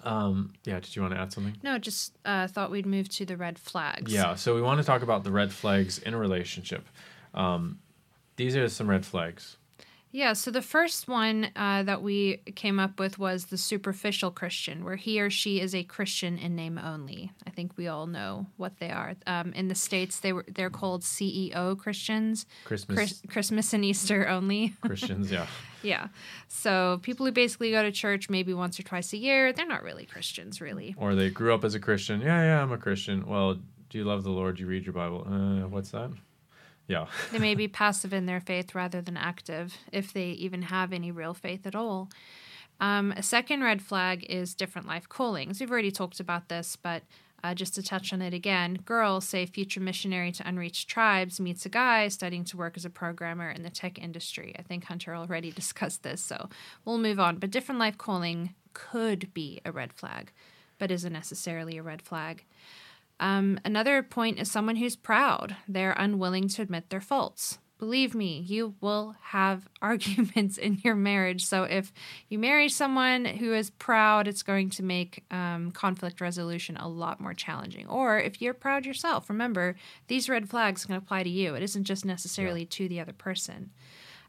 um, 0.02 0.54
yeah, 0.64 0.80
did 0.80 0.96
you 0.96 1.02
want 1.02 1.14
to 1.14 1.20
add 1.20 1.32
something? 1.32 1.58
no, 1.62 1.78
just 1.78 2.18
uh, 2.24 2.48
thought 2.48 2.72
we'd 2.72 2.86
move 2.86 3.08
to 3.10 3.24
the 3.24 3.36
red 3.36 3.56
flags. 3.56 4.12
Yeah, 4.12 4.34
so 4.34 4.56
we 4.56 4.62
want 4.62 4.80
to 4.80 4.84
talk 4.84 5.02
about 5.02 5.22
the 5.22 5.30
red 5.30 5.52
flags 5.52 5.98
in 5.98 6.12
a 6.12 6.18
relationship. 6.18 6.88
Um, 7.34 7.78
these 8.34 8.56
are 8.56 8.68
some 8.68 8.90
red 8.90 9.06
flags. 9.06 9.56
Yeah, 10.12 10.32
so 10.32 10.50
the 10.50 10.62
first 10.62 11.06
one 11.06 11.50
uh, 11.54 11.84
that 11.84 12.02
we 12.02 12.38
came 12.56 12.80
up 12.80 12.98
with 12.98 13.18
was 13.18 13.46
the 13.46 13.56
superficial 13.56 14.32
Christian, 14.32 14.84
where 14.84 14.96
he 14.96 15.20
or 15.20 15.30
she 15.30 15.60
is 15.60 15.72
a 15.72 15.84
Christian 15.84 16.36
in 16.36 16.56
name 16.56 16.78
only. 16.78 17.30
I 17.46 17.50
think 17.50 17.76
we 17.76 17.86
all 17.86 18.08
know 18.08 18.46
what 18.56 18.80
they 18.80 18.90
are. 18.90 19.14
Um, 19.28 19.52
in 19.52 19.68
the 19.68 19.74
states, 19.76 20.18
they 20.18 20.32
were 20.32 20.44
they're 20.48 20.70
called 20.70 21.02
CEO 21.02 21.78
Christians, 21.78 22.46
Christmas 22.64 22.96
Chris, 22.96 23.22
Christmas 23.28 23.72
and 23.72 23.84
Easter 23.84 24.28
only. 24.28 24.74
Christians, 24.80 25.30
yeah. 25.30 25.46
yeah, 25.82 26.08
so 26.48 26.98
people 27.02 27.24
who 27.24 27.30
basically 27.32 27.70
go 27.70 27.82
to 27.82 27.92
church 27.92 28.28
maybe 28.28 28.52
once 28.52 28.80
or 28.80 28.82
twice 28.82 29.12
a 29.12 29.16
year, 29.16 29.52
they're 29.52 29.66
not 29.66 29.84
really 29.84 30.06
Christians, 30.06 30.60
really. 30.60 30.94
Or 30.98 31.14
they 31.14 31.30
grew 31.30 31.54
up 31.54 31.64
as 31.64 31.76
a 31.76 31.80
Christian. 31.80 32.20
Yeah, 32.20 32.42
yeah, 32.42 32.62
I'm 32.62 32.72
a 32.72 32.78
Christian. 32.78 33.26
Well, 33.26 33.58
do 33.90 33.98
you 33.98 34.04
love 34.04 34.24
the 34.24 34.30
Lord? 34.30 34.56
Do 34.56 34.62
you 34.62 34.68
read 34.68 34.84
your 34.84 34.92
Bible? 34.92 35.24
Uh, 35.24 35.68
what's 35.68 35.90
that? 35.90 36.10
Yeah. 36.86 37.06
They 37.32 37.38
may 37.38 37.54
be 37.54 37.68
passive 37.82 38.12
in 38.12 38.26
their 38.26 38.40
faith 38.40 38.74
rather 38.74 39.00
than 39.00 39.16
active, 39.16 39.76
if 39.92 40.12
they 40.12 40.30
even 40.30 40.62
have 40.62 40.92
any 40.92 41.10
real 41.10 41.34
faith 41.34 41.66
at 41.66 41.74
all. 41.74 42.08
Um, 42.80 43.12
a 43.12 43.22
second 43.22 43.62
red 43.62 43.82
flag 43.82 44.24
is 44.28 44.54
different 44.54 44.88
life 44.88 45.08
callings. 45.08 45.60
We've 45.60 45.70
already 45.70 45.90
talked 45.90 46.18
about 46.18 46.48
this, 46.48 46.76
but 46.76 47.02
uh, 47.42 47.54
just 47.54 47.74
to 47.74 47.82
touch 47.82 48.12
on 48.12 48.20
it 48.20 48.34
again, 48.34 48.74
girl, 48.84 49.20
say 49.20 49.46
future 49.46 49.80
missionary 49.80 50.32
to 50.32 50.46
unreached 50.46 50.88
tribes, 50.88 51.40
meets 51.40 51.64
a 51.64 51.70
guy 51.70 52.08
studying 52.08 52.44
to 52.44 52.56
work 52.56 52.76
as 52.76 52.84
a 52.84 52.90
programmer 52.90 53.50
in 53.50 53.62
the 53.62 53.70
tech 53.70 53.98
industry. 53.98 54.54
I 54.58 54.62
think 54.62 54.84
Hunter 54.84 55.14
already 55.14 55.50
discussed 55.52 56.02
this, 56.02 56.20
so 56.20 56.48
we'll 56.84 56.98
move 56.98 57.20
on. 57.20 57.36
But 57.38 57.50
different 57.50 57.78
life 57.78 57.96
calling 57.96 58.54
could 58.74 59.32
be 59.32 59.60
a 59.64 59.72
red 59.72 59.92
flag, 59.92 60.32
but 60.78 60.90
isn't 60.90 61.12
necessarily 61.12 61.78
a 61.78 61.82
red 61.82 62.02
flag. 62.02 62.44
Um, 63.20 63.60
another 63.64 64.02
point 64.02 64.40
is 64.40 64.50
someone 64.50 64.76
who's 64.76 64.96
proud. 64.96 65.54
They're 65.68 65.94
unwilling 65.96 66.48
to 66.48 66.62
admit 66.62 66.88
their 66.88 67.02
faults. 67.02 67.58
Believe 67.78 68.14
me, 68.14 68.44
you 68.46 68.74
will 68.80 69.14
have 69.20 69.68
arguments 69.82 70.58
in 70.58 70.78
your 70.82 70.94
marriage. 70.94 71.44
So 71.44 71.64
if 71.64 71.92
you 72.28 72.38
marry 72.38 72.68
someone 72.68 73.24
who 73.24 73.54
is 73.54 73.70
proud, 73.70 74.26
it's 74.26 74.42
going 74.42 74.70
to 74.70 74.82
make 74.82 75.24
um, 75.30 75.70
conflict 75.70 76.20
resolution 76.20 76.76
a 76.76 76.88
lot 76.88 77.20
more 77.20 77.34
challenging. 77.34 77.86
Or 77.86 78.18
if 78.18 78.40
you're 78.42 78.54
proud 78.54 78.86
yourself, 78.86 79.28
remember 79.28 79.76
these 80.08 80.28
red 80.28 80.48
flags 80.48 80.86
can 80.86 80.94
apply 80.94 81.22
to 81.22 81.30
you. 81.30 81.54
It 81.54 81.62
isn't 81.62 81.84
just 81.84 82.04
necessarily 82.04 82.64
to 82.66 82.88
the 82.88 83.00
other 83.00 83.12
person. 83.12 83.70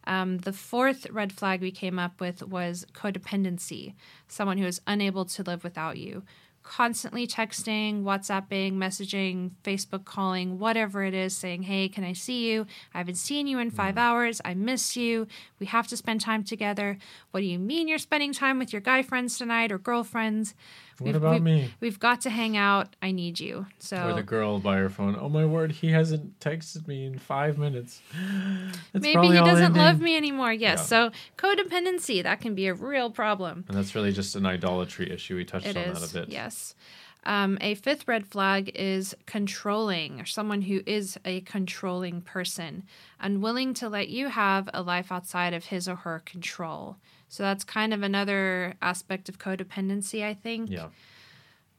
Um, 0.05 0.39
the 0.39 0.53
fourth 0.53 1.09
red 1.11 1.31
flag 1.31 1.61
we 1.61 1.71
came 1.71 1.99
up 1.99 2.19
with 2.19 2.43
was 2.43 2.85
codependency, 2.93 3.93
someone 4.27 4.57
who 4.57 4.65
is 4.65 4.81
unable 4.87 5.25
to 5.25 5.43
live 5.43 5.63
without 5.63 5.97
you. 5.97 6.23
Constantly 6.63 7.25
texting, 7.25 8.03
WhatsApping, 8.03 8.73
messaging, 8.73 9.51
Facebook 9.63 10.05
calling, 10.05 10.59
whatever 10.59 11.03
it 11.03 11.13
is, 11.13 11.35
saying, 11.35 11.63
Hey, 11.63 11.89
can 11.89 12.03
I 12.03 12.13
see 12.13 12.51
you? 12.51 12.67
I 12.93 12.99
haven't 12.99 13.15
seen 13.15 13.47
you 13.47 13.57
in 13.59 13.71
five 13.71 13.95
mm. 13.95 13.99
hours. 13.99 14.41
I 14.45 14.53
miss 14.53 14.95
you. 14.95 15.27
We 15.59 15.65
have 15.65 15.87
to 15.87 15.97
spend 15.97 16.21
time 16.21 16.43
together. 16.43 16.97
What 17.31 17.39
do 17.39 17.47
you 17.47 17.59
mean 17.59 17.87
you're 17.87 17.97
spending 17.97 18.31
time 18.31 18.59
with 18.59 18.71
your 18.71 18.81
guy 18.81 19.01
friends 19.01 19.37
tonight 19.37 19.71
or 19.71 19.79
girlfriends? 19.79 20.53
What 21.01 21.15
about 21.15 21.41
me? 21.41 21.71
We've 21.79 21.99
got 21.99 22.21
to 22.21 22.29
hang 22.29 22.57
out. 22.57 22.95
I 23.01 23.11
need 23.11 23.39
you. 23.39 23.65
So 23.79 24.09
Or 24.09 24.13
the 24.13 24.23
girl 24.23 24.59
by 24.59 24.77
her 24.77 24.89
phone. 24.89 25.17
Oh 25.19 25.29
my 25.29 25.45
word, 25.45 25.71
he 25.71 25.91
hasn't 25.91 26.39
texted 26.39 26.87
me 26.87 27.05
in 27.05 27.17
five 27.19 27.57
minutes. 27.57 28.01
That's 28.93 29.03
maybe 29.03 29.27
he 29.27 29.33
doesn't 29.33 29.63
ending. 29.65 29.81
love 29.81 29.99
me 29.99 30.15
anymore. 30.17 30.53
Yes. 30.53 30.79
Yeah. 30.79 31.09
So 31.09 31.11
codependency, 31.37 32.23
that 32.23 32.41
can 32.41 32.55
be 32.55 32.67
a 32.67 32.73
real 32.73 33.09
problem. 33.09 33.65
And 33.67 33.77
that's 33.77 33.95
really 33.95 34.11
just 34.11 34.35
an 34.35 34.45
idolatry 34.45 35.11
issue. 35.11 35.35
We 35.35 35.45
touched 35.45 35.67
It 35.67 35.77
on 35.77 35.83
is, 35.83 36.01
that 36.11 36.11
a 36.11 36.21
bit. 36.21 36.29
yes. 36.29 36.75
Um, 37.23 37.59
a 37.61 37.75
fifth 37.75 38.07
red 38.07 38.25
flag 38.25 38.71
is 38.73 39.15
controlling, 39.27 40.19
or 40.19 40.25
someone 40.25 40.63
who 40.63 40.81
is 40.87 41.19
a 41.23 41.41
controlling 41.41 42.21
person, 42.21 42.83
unwilling 43.19 43.75
to 43.75 43.89
let 43.89 44.09
you 44.09 44.29
have 44.29 44.67
a 44.73 44.81
life 44.81 45.11
outside 45.11 45.53
of 45.53 45.65
his 45.65 45.87
or 45.87 45.97
her 45.97 46.19
control. 46.25 46.97
So 47.31 47.43
that's 47.43 47.63
kind 47.63 47.93
of 47.93 48.03
another 48.03 48.75
aspect 48.81 49.29
of 49.29 49.39
codependency, 49.39 50.21
I 50.21 50.33
think. 50.33 50.69
Yeah. 50.69 50.89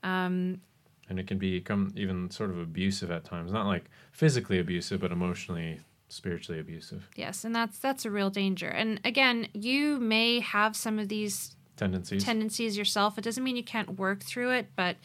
Um, 0.02 0.62
And 1.10 1.20
it 1.20 1.26
can 1.26 1.36
become 1.36 1.92
even 1.94 2.30
sort 2.30 2.48
of 2.48 2.58
abusive 2.58 3.10
at 3.10 3.24
times. 3.24 3.52
Not 3.52 3.66
like 3.66 3.90
physically 4.12 4.58
abusive, 4.58 4.98
but 5.02 5.12
emotionally, 5.12 5.80
spiritually 6.08 6.58
abusive 6.58 7.06
yes, 7.16 7.44
and 7.44 7.54
that's 7.54 7.78
that's 7.78 8.06
a 8.06 8.10
real 8.10 8.30
danger. 8.30 8.68
And 8.68 8.98
again, 9.04 9.48
you 9.52 10.00
may 10.00 10.40
have 10.40 10.74
some 10.74 10.98
of 10.98 11.08
these 11.08 11.54
tendencies. 11.76 12.24
tendencies 12.24 12.78
yourself. 12.78 13.18
It 13.18 13.24
doesn't 13.24 13.44
mean 13.44 13.56
you 13.56 13.62
can't 13.62 13.98
work 13.98 14.22
through 14.22 14.52
it, 14.52 14.68
but 14.74 14.96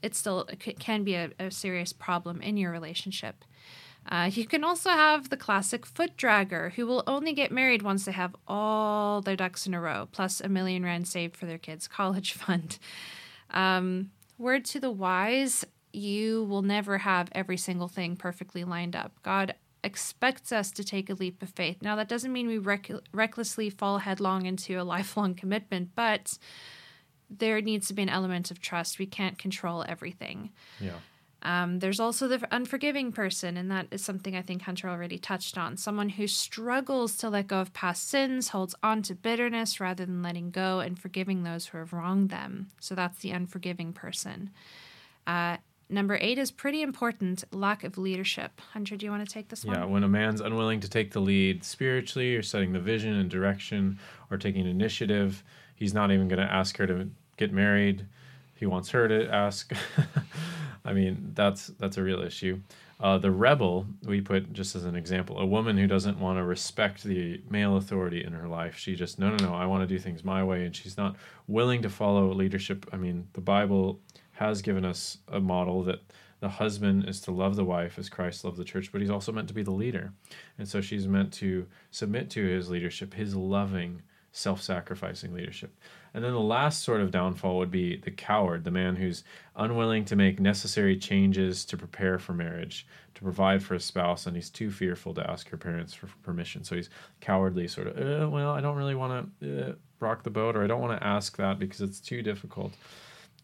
it 0.00 0.14
still 0.14 0.48
it 0.48 0.78
can 0.78 1.02
be 1.02 1.14
a, 1.14 1.30
a 1.40 1.50
serious 1.50 1.92
problem 1.92 2.40
in 2.40 2.56
your 2.56 2.70
relationship. 2.70 3.44
Uh, 4.10 4.30
you 4.32 4.46
can 4.46 4.64
also 4.64 4.90
have 4.90 5.28
the 5.28 5.36
classic 5.36 5.84
foot 5.84 6.16
dragger 6.16 6.72
who 6.72 6.86
will 6.86 7.04
only 7.06 7.32
get 7.32 7.52
married 7.52 7.82
once 7.82 8.06
they 8.06 8.12
have 8.12 8.34
all 8.46 9.20
their 9.20 9.36
ducks 9.36 9.66
in 9.66 9.74
a 9.74 9.80
row, 9.80 10.08
plus 10.12 10.40
a 10.40 10.48
million 10.48 10.82
rand 10.82 11.06
saved 11.06 11.36
for 11.36 11.46
their 11.46 11.58
kids' 11.58 11.86
college 11.98 12.32
fund. 12.32 12.78
Um, 13.50 14.10
word 14.38 14.64
to 14.66 14.80
the 14.80 14.90
wise 14.90 15.64
you 15.92 16.44
will 16.44 16.62
never 16.62 16.98
have 16.98 17.28
every 17.32 17.56
single 17.56 17.88
thing 17.88 18.16
perfectly 18.16 18.64
lined 18.64 18.94
up. 18.94 19.12
God 19.22 19.54
expects 19.82 20.52
us 20.52 20.70
to 20.72 20.84
take 20.84 21.08
a 21.08 21.14
leap 21.14 21.42
of 21.42 21.50
faith. 21.50 21.78
Now, 21.82 21.96
that 21.96 22.08
doesn't 22.08 22.32
mean 22.32 22.46
we 22.46 22.58
rec- 22.58 22.90
recklessly 23.12 23.70
fall 23.70 23.98
headlong 23.98 24.46
into 24.46 24.80
a 24.80 24.82
lifelong 24.84 25.34
commitment, 25.34 25.90
but 25.94 26.38
there 27.30 27.60
needs 27.60 27.88
to 27.88 27.94
be 27.94 28.02
an 28.02 28.08
element 28.08 28.50
of 28.50 28.60
trust. 28.60 28.98
We 28.98 29.06
can't 29.06 29.38
control 29.38 29.84
everything. 29.88 30.50
yeah. 30.80 30.92
Um, 31.42 31.78
there's 31.78 32.00
also 32.00 32.26
the 32.26 32.46
unforgiving 32.50 33.12
person, 33.12 33.56
and 33.56 33.70
that 33.70 33.86
is 33.90 34.04
something 34.04 34.34
I 34.34 34.42
think 34.42 34.62
Hunter 34.62 34.88
already 34.88 35.18
touched 35.18 35.56
on. 35.56 35.76
Someone 35.76 36.08
who 36.08 36.26
struggles 36.26 37.16
to 37.18 37.30
let 37.30 37.46
go 37.46 37.60
of 37.60 37.72
past 37.72 38.08
sins, 38.08 38.48
holds 38.48 38.74
on 38.82 39.02
to 39.02 39.14
bitterness 39.14 39.78
rather 39.78 40.04
than 40.04 40.22
letting 40.22 40.50
go 40.50 40.80
and 40.80 40.98
forgiving 40.98 41.44
those 41.44 41.66
who 41.66 41.78
have 41.78 41.92
wronged 41.92 42.30
them. 42.30 42.70
So 42.80 42.94
that's 42.94 43.20
the 43.20 43.30
unforgiving 43.30 43.92
person. 43.92 44.50
Uh, 45.28 45.58
number 45.88 46.18
eight 46.20 46.38
is 46.38 46.50
pretty 46.50 46.82
important 46.82 47.44
lack 47.52 47.84
of 47.84 47.98
leadership. 47.98 48.60
Hunter, 48.72 48.96
do 48.96 49.06
you 49.06 49.12
want 49.12 49.26
to 49.26 49.32
take 49.32 49.48
this 49.48 49.64
one? 49.64 49.76
Yeah, 49.76 49.84
when 49.84 50.02
a 50.02 50.08
man's 50.08 50.40
unwilling 50.40 50.80
to 50.80 50.90
take 50.90 51.12
the 51.12 51.20
lead 51.20 51.62
spiritually 51.62 52.34
or 52.34 52.42
setting 52.42 52.72
the 52.72 52.80
vision 52.80 53.14
and 53.14 53.30
direction 53.30 54.00
or 54.30 54.38
taking 54.38 54.66
initiative, 54.66 55.44
he's 55.76 55.94
not 55.94 56.10
even 56.10 56.26
going 56.26 56.44
to 56.44 56.52
ask 56.52 56.76
her 56.78 56.86
to 56.88 57.08
get 57.36 57.52
married. 57.52 58.06
He 58.58 58.66
wants 58.66 58.90
her 58.90 59.06
to 59.08 59.28
ask. 59.32 59.72
I 60.84 60.92
mean, 60.92 61.32
that's 61.34 61.68
that's 61.78 61.96
a 61.96 62.02
real 62.02 62.22
issue. 62.22 62.60
Uh, 63.00 63.16
the 63.16 63.30
rebel 63.30 63.86
we 64.04 64.20
put 64.20 64.52
just 64.52 64.74
as 64.74 64.84
an 64.84 64.96
example, 64.96 65.38
a 65.38 65.46
woman 65.46 65.78
who 65.78 65.86
doesn't 65.86 66.18
want 66.18 66.38
to 66.38 66.44
respect 66.44 67.04
the 67.04 67.40
male 67.48 67.76
authority 67.76 68.24
in 68.24 68.32
her 68.32 68.48
life. 68.48 68.76
She 68.76 68.96
just 68.96 69.18
no 69.18 69.30
no 69.30 69.36
no, 69.36 69.54
I 69.54 69.66
want 69.66 69.82
to 69.82 69.86
do 69.86 69.98
things 69.98 70.24
my 70.24 70.42
way, 70.42 70.64
and 70.64 70.74
she's 70.74 70.96
not 70.96 71.16
willing 71.46 71.82
to 71.82 71.90
follow 71.90 72.32
leadership. 72.32 72.86
I 72.92 72.96
mean, 72.96 73.28
the 73.34 73.40
Bible 73.40 74.00
has 74.32 74.62
given 74.62 74.84
us 74.84 75.18
a 75.28 75.40
model 75.40 75.82
that 75.84 76.00
the 76.40 76.48
husband 76.48 77.08
is 77.08 77.20
to 77.22 77.32
love 77.32 77.56
the 77.56 77.64
wife 77.64 77.98
as 77.98 78.08
Christ 78.08 78.44
loved 78.44 78.56
the 78.56 78.64
church, 78.64 78.90
but 78.90 79.00
he's 79.00 79.10
also 79.10 79.32
meant 79.32 79.48
to 79.48 79.54
be 79.54 79.62
the 79.62 79.70
leader, 79.70 80.12
and 80.56 80.68
so 80.68 80.80
she's 80.80 81.06
meant 81.06 81.32
to 81.34 81.66
submit 81.90 82.30
to 82.30 82.44
his 82.44 82.70
leadership, 82.70 83.14
his 83.14 83.36
loving, 83.36 84.02
self-sacrificing 84.32 85.32
leadership. 85.32 85.72
And 86.14 86.24
then 86.24 86.32
the 86.32 86.40
last 86.40 86.82
sort 86.82 87.00
of 87.00 87.10
downfall 87.10 87.58
would 87.58 87.70
be 87.70 87.96
the 87.96 88.10
coward, 88.10 88.64
the 88.64 88.70
man 88.70 88.96
who's 88.96 89.24
unwilling 89.56 90.04
to 90.06 90.16
make 90.16 90.40
necessary 90.40 90.96
changes 90.96 91.64
to 91.66 91.76
prepare 91.76 92.18
for 92.18 92.32
marriage, 92.32 92.86
to 93.14 93.22
provide 93.22 93.62
for 93.62 93.74
a 93.74 93.80
spouse, 93.80 94.26
and 94.26 94.34
he's 94.34 94.50
too 94.50 94.70
fearful 94.70 95.14
to 95.14 95.30
ask 95.30 95.48
her 95.50 95.56
parents 95.56 95.92
for 95.92 96.08
permission. 96.22 96.64
So 96.64 96.76
he's 96.76 96.90
cowardly, 97.20 97.68
sort 97.68 97.88
of, 97.88 97.96
uh, 97.96 98.28
well, 98.28 98.50
I 98.50 98.60
don't 98.60 98.76
really 98.76 98.94
want 98.94 99.30
to 99.40 99.70
uh, 99.70 99.72
rock 100.00 100.22
the 100.22 100.30
boat, 100.30 100.56
or 100.56 100.64
I 100.64 100.66
don't 100.66 100.80
want 100.80 100.98
to 100.98 101.06
ask 101.06 101.36
that 101.36 101.58
because 101.58 101.80
it's 101.80 102.00
too 102.00 102.22
difficult. 102.22 102.72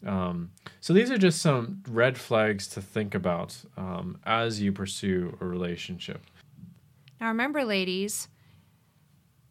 Um, 0.05 0.51
so 0.81 0.93
these 0.93 1.11
are 1.11 1.17
just 1.17 1.41
some 1.41 1.81
red 1.89 2.17
flags 2.17 2.67
to 2.69 2.81
think 2.81 3.15
about 3.15 3.55
um, 3.77 4.19
as 4.25 4.61
you 4.61 4.71
pursue 4.71 5.37
a 5.41 5.45
relationship. 5.45 6.21
Now, 7.19 7.29
remember, 7.29 7.63
ladies, 7.63 8.27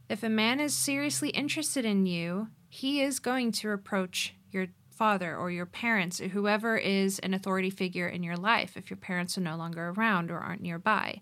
if 0.08 0.22
a 0.22 0.28
man 0.28 0.60
is 0.60 0.74
seriously 0.74 1.30
interested 1.30 1.84
in 1.84 2.06
you, 2.06 2.48
he 2.74 3.02
is 3.02 3.20
going 3.20 3.52
to 3.52 3.70
approach 3.70 4.34
your 4.50 4.66
father 4.90 5.36
or 5.36 5.48
your 5.48 5.64
parents 5.64 6.20
or 6.20 6.26
whoever 6.26 6.76
is 6.76 7.20
an 7.20 7.32
authority 7.32 7.70
figure 7.70 8.08
in 8.08 8.24
your 8.24 8.36
life 8.36 8.76
if 8.76 8.90
your 8.90 8.96
parents 8.96 9.38
are 9.38 9.42
no 9.42 9.54
longer 9.54 9.90
around 9.90 10.28
or 10.28 10.38
aren't 10.38 10.60
nearby. 10.60 11.20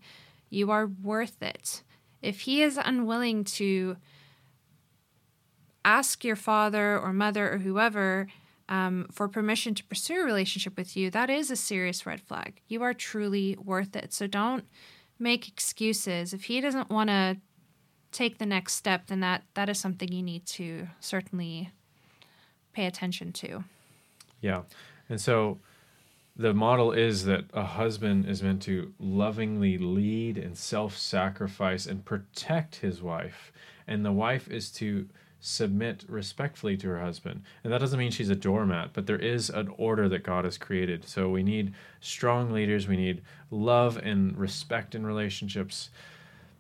You 0.49 0.71
are 0.71 0.87
worth 0.87 1.43
it. 1.43 1.83
If 2.23 2.41
he 2.41 2.63
is 2.63 2.79
unwilling 2.83 3.45
to 3.45 3.99
ask 5.85 6.25
your 6.25 6.37
father 6.37 6.99
or 6.99 7.13
mother 7.13 7.53
or 7.53 7.59
whoever 7.59 8.29
um, 8.71 9.07
for 9.13 9.29
permission 9.29 9.75
to 9.75 9.85
pursue 9.85 10.23
a 10.23 10.25
relationship 10.25 10.75
with 10.79 10.97
you, 10.97 11.11
that 11.11 11.29
is 11.29 11.51
a 11.51 11.57
serious 11.57 12.07
red 12.07 12.23
flag. 12.23 12.63
You 12.67 12.83
are 12.83 12.95
truly 12.95 13.59
worth 13.63 13.95
it. 13.95 14.15
So 14.15 14.27
don't 14.27 14.65
make 15.19 15.49
excuses. 15.49 16.33
If 16.33 16.45
he 16.45 16.63
doesn't 16.63 16.89
want 16.89 17.11
to 17.11 17.37
take 18.13 18.39
the 18.39 18.47
next 18.47 18.75
step, 18.75 19.07
then 19.07 19.21
that 19.21 19.43
that 19.55 19.69
is 19.69 19.79
something 19.79 20.13
you 20.13 20.23
need 20.23 20.47
to 20.47 20.89
certainly 21.01 21.71
pay 22.73 22.87
attention 22.87 23.33
to. 23.33 23.65
Yeah. 24.41 24.63
And 25.09 25.21
so 25.21 25.59
the 26.37 26.55
model 26.55 26.93
is 26.93 27.25
that 27.25 27.45
a 27.53 27.65
husband 27.65 28.27
is 28.27 28.43
meant 28.43 28.63
to 28.63 28.93
lovingly 28.99 29.79
lead 29.79 30.39
and 30.39 30.57
self 30.57 30.97
sacrifice 30.97 31.87
and 31.87 32.05
protect 32.05 32.77
his 32.77 33.03
wife. 33.03 33.53
And 33.87 34.05
the 34.05 34.13
wife 34.13 34.49
is 34.49 34.71
to 34.73 35.09
submit 35.45 36.05
respectfully 36.09 36.77
to 36.77 36.89
her 36.89 37.01
husband. 37.01 37.43
And 37.65 37.73
that 37.73 37.81
doesn't 37.81 37.99
mean 37.99 38.13
she's 38.13 38.31
a 38.31 38.37
doormat, 38.37 38.91
but 38.93 39.07
there 39.07 39.19
is 39.19 39.51
an 39.51 39.69
order 39.77 40.09
that 40.09 40.23
God 40.23 40.45
has 40.45 40.57
created. 40.57 41.07
So 41.07 41.29
we 41.29 41.43
need 41.43 41.75
strong 42.01 42.53
leaders, 42.53 42.87
we 42.87 42.97
need 42.97 43.23
love 43.51 43.97
and 43.97 44.39
respect 44.39 44.95
in 44.95 45.05
relationships. 45.05 45.91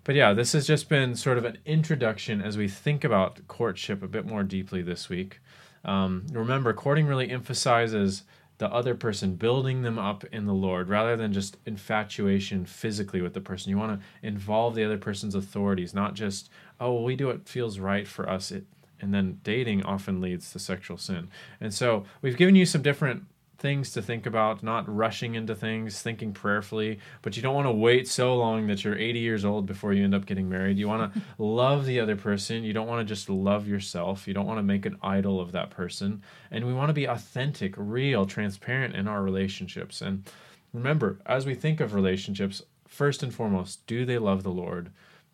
But 0.04 0.14
yeah, 0.16 0.32
this 0.32 0.52
has 0.52 0.66
just 0.66 0.88
been 0.88 1.14
sort 1.14 1.38
of 1.38 1.44
an 1.44 1.58
introduction 1.64 2.42
as 2.42 2.56
we 2.56 2.68
think 2.68 3.04
about 3.04 3.46
courtship 3.46 4.02
a 4.02 4.08
bit 4.08 4.26
more 4.26 4.42
deeply 4.42 4.82
this 4.82 5.08
week. 5.08 5.40
Um, 5.84 6.26
remember, 6.32 6.72
courting 6.72 7.06
really 7.06 7.30
emphasizes 7.30 8.24
the 8.58 8.68
other 8.72 8.94
person, 8.94 9.34
building 9.34 9.82
them 9.82 9.98
up 9.98 10.24
in 10.26 10.46
the 10.46 10.54
Lord, 10.54 10.88
rather 10.88 11.16
than 11.16 11.32
just 11.32 11.56
infatuation 11.66 12.64
physically 12.64 13.20
with 13.20 13.34
the 13.34 13.40
person. 13.40 13.70
You 13.70 13.78
want 13.78 14.00
to 14.00 14.06
involve 14.26 14.74
the 14.74 14.84
other 14.84 14.98
person's 14.98 15.34
authorities, 15.34 15.94
not 15.94 16.14
just, 16.14 16.50
oh, 16.80 16.92
well, 16.92 17.04
we 17.04 17.16
do 17.16 17.28
what 17.28 17.48
feels 17.48 17.78
right 17.78 18.06
for 18.06 18.28
us. 18.28 18.52
It, 18.52 18.64
and 19.00 19.12
then 19.12 19.40
dating 19.42 19.82
often 19.82 20.20
leads 20.20 20.52
to 20.52 20.60
sexual 20.60 20.96
sin. 20.96 21.28
And 21.60 21.74
so 21.74 22.04
we've 22.22 22.36
given 22.36 22.54
you 22.54 22.64
some 22.64 22.82
different 22.82 23.24
things 23.62 23.92
to 23.92 24.02
think 24.02 24.26
about, 24.26 24.62
not 24.62 24.92
rushing 24.94 25.36
into 25.36 25.54
things, 25.54 26.02
thinking 26.02 26.32
prayerfully, 26.32 26.98
but 27.22 27.36
you 27.36 27.42
don't 27.42 27.54
want 27.54 27.68
to 27.68 27.72
wait 27.72 28.08
so 28.08 28.36
long 28.36 28.66
that 28.66 28.82
you're 28.82 28.98
80 28.98 29.20
years 29.20 29.44
old 29.44 29.66
before 29.66 29.92
you 29.92 30.02
end 30.02 30.16
up 30.16 30.26
getting 30.26 30.48
married. 30.48 30.76
You 30.76 30.88
want 30.88 31.14
to 31.14 31.22
love 31.38 31.86
the 31.86 32.00
other 32.00 32.16
person. 32.16 32.64
You 32.64 32.72
don't 32.72 32.88
want 32.88 33.06
to 33.06 33.14
just 33.14 33.30
love 33.30 33.68
yourself. 33.68 34.26
You 34.26 34.34
don't 34.34 34.46
want 34.46 34.58
to 34.58 34.64
make 34.64 34.84
an 34.84 34.98
idol 35.00 35.40
of 35.40 35.52
that 35.52 35.70
person. 35.70 36.22
And 36.50 36.66
we 36.66 36.74
want 36.74 36.88
to 36.90 36.94
be 36.94 37.06
authentic, 37.06 37.74
real, 37.76 38.26
transparent 38.26 38.96
in 38.96 39.06
our 39.06 39.22
relationships. 39.22 40.02
And 40.02 40.28
remember, 40.72 41.20
as 41.24 41.46
we 41.46 41.54
think 41.54 41.80
of 41.80 41.94
relationships, 41.94 42.62
first 42.88 43.22
and 43.22 43.32
foremost, 43.32 43.86
do 43.86 44.04
they 44.04 44.18
love 44.18 44.42
the 44.42 44.50
Lord 44.50 44.90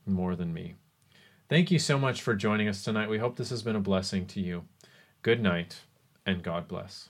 more 0.07 0.37
than 0.37 0.53
me? 0.53 0.75
Thank 1.49 1.71
you 1.71 1.79
so 1.79 1.99
much 1.99 2.21
for 2.21 2.35
joining 2.35 2.69
us 2.69 2.85
tonight. 2.85 3.09
We 3.09 3.19
hope 3.19 3.37
this 3.37 3.51
has 3.51 3.62
been 3.62 3.75
a 3.75 3.81
blessing 3.81 4.27
to 4.27 4.41
you. 4.41 4.64
Good 5.23 5.43
night, 5.43 5.81
and 6.27 6.43
God 6.43 6.69
bless. 6.69 7.09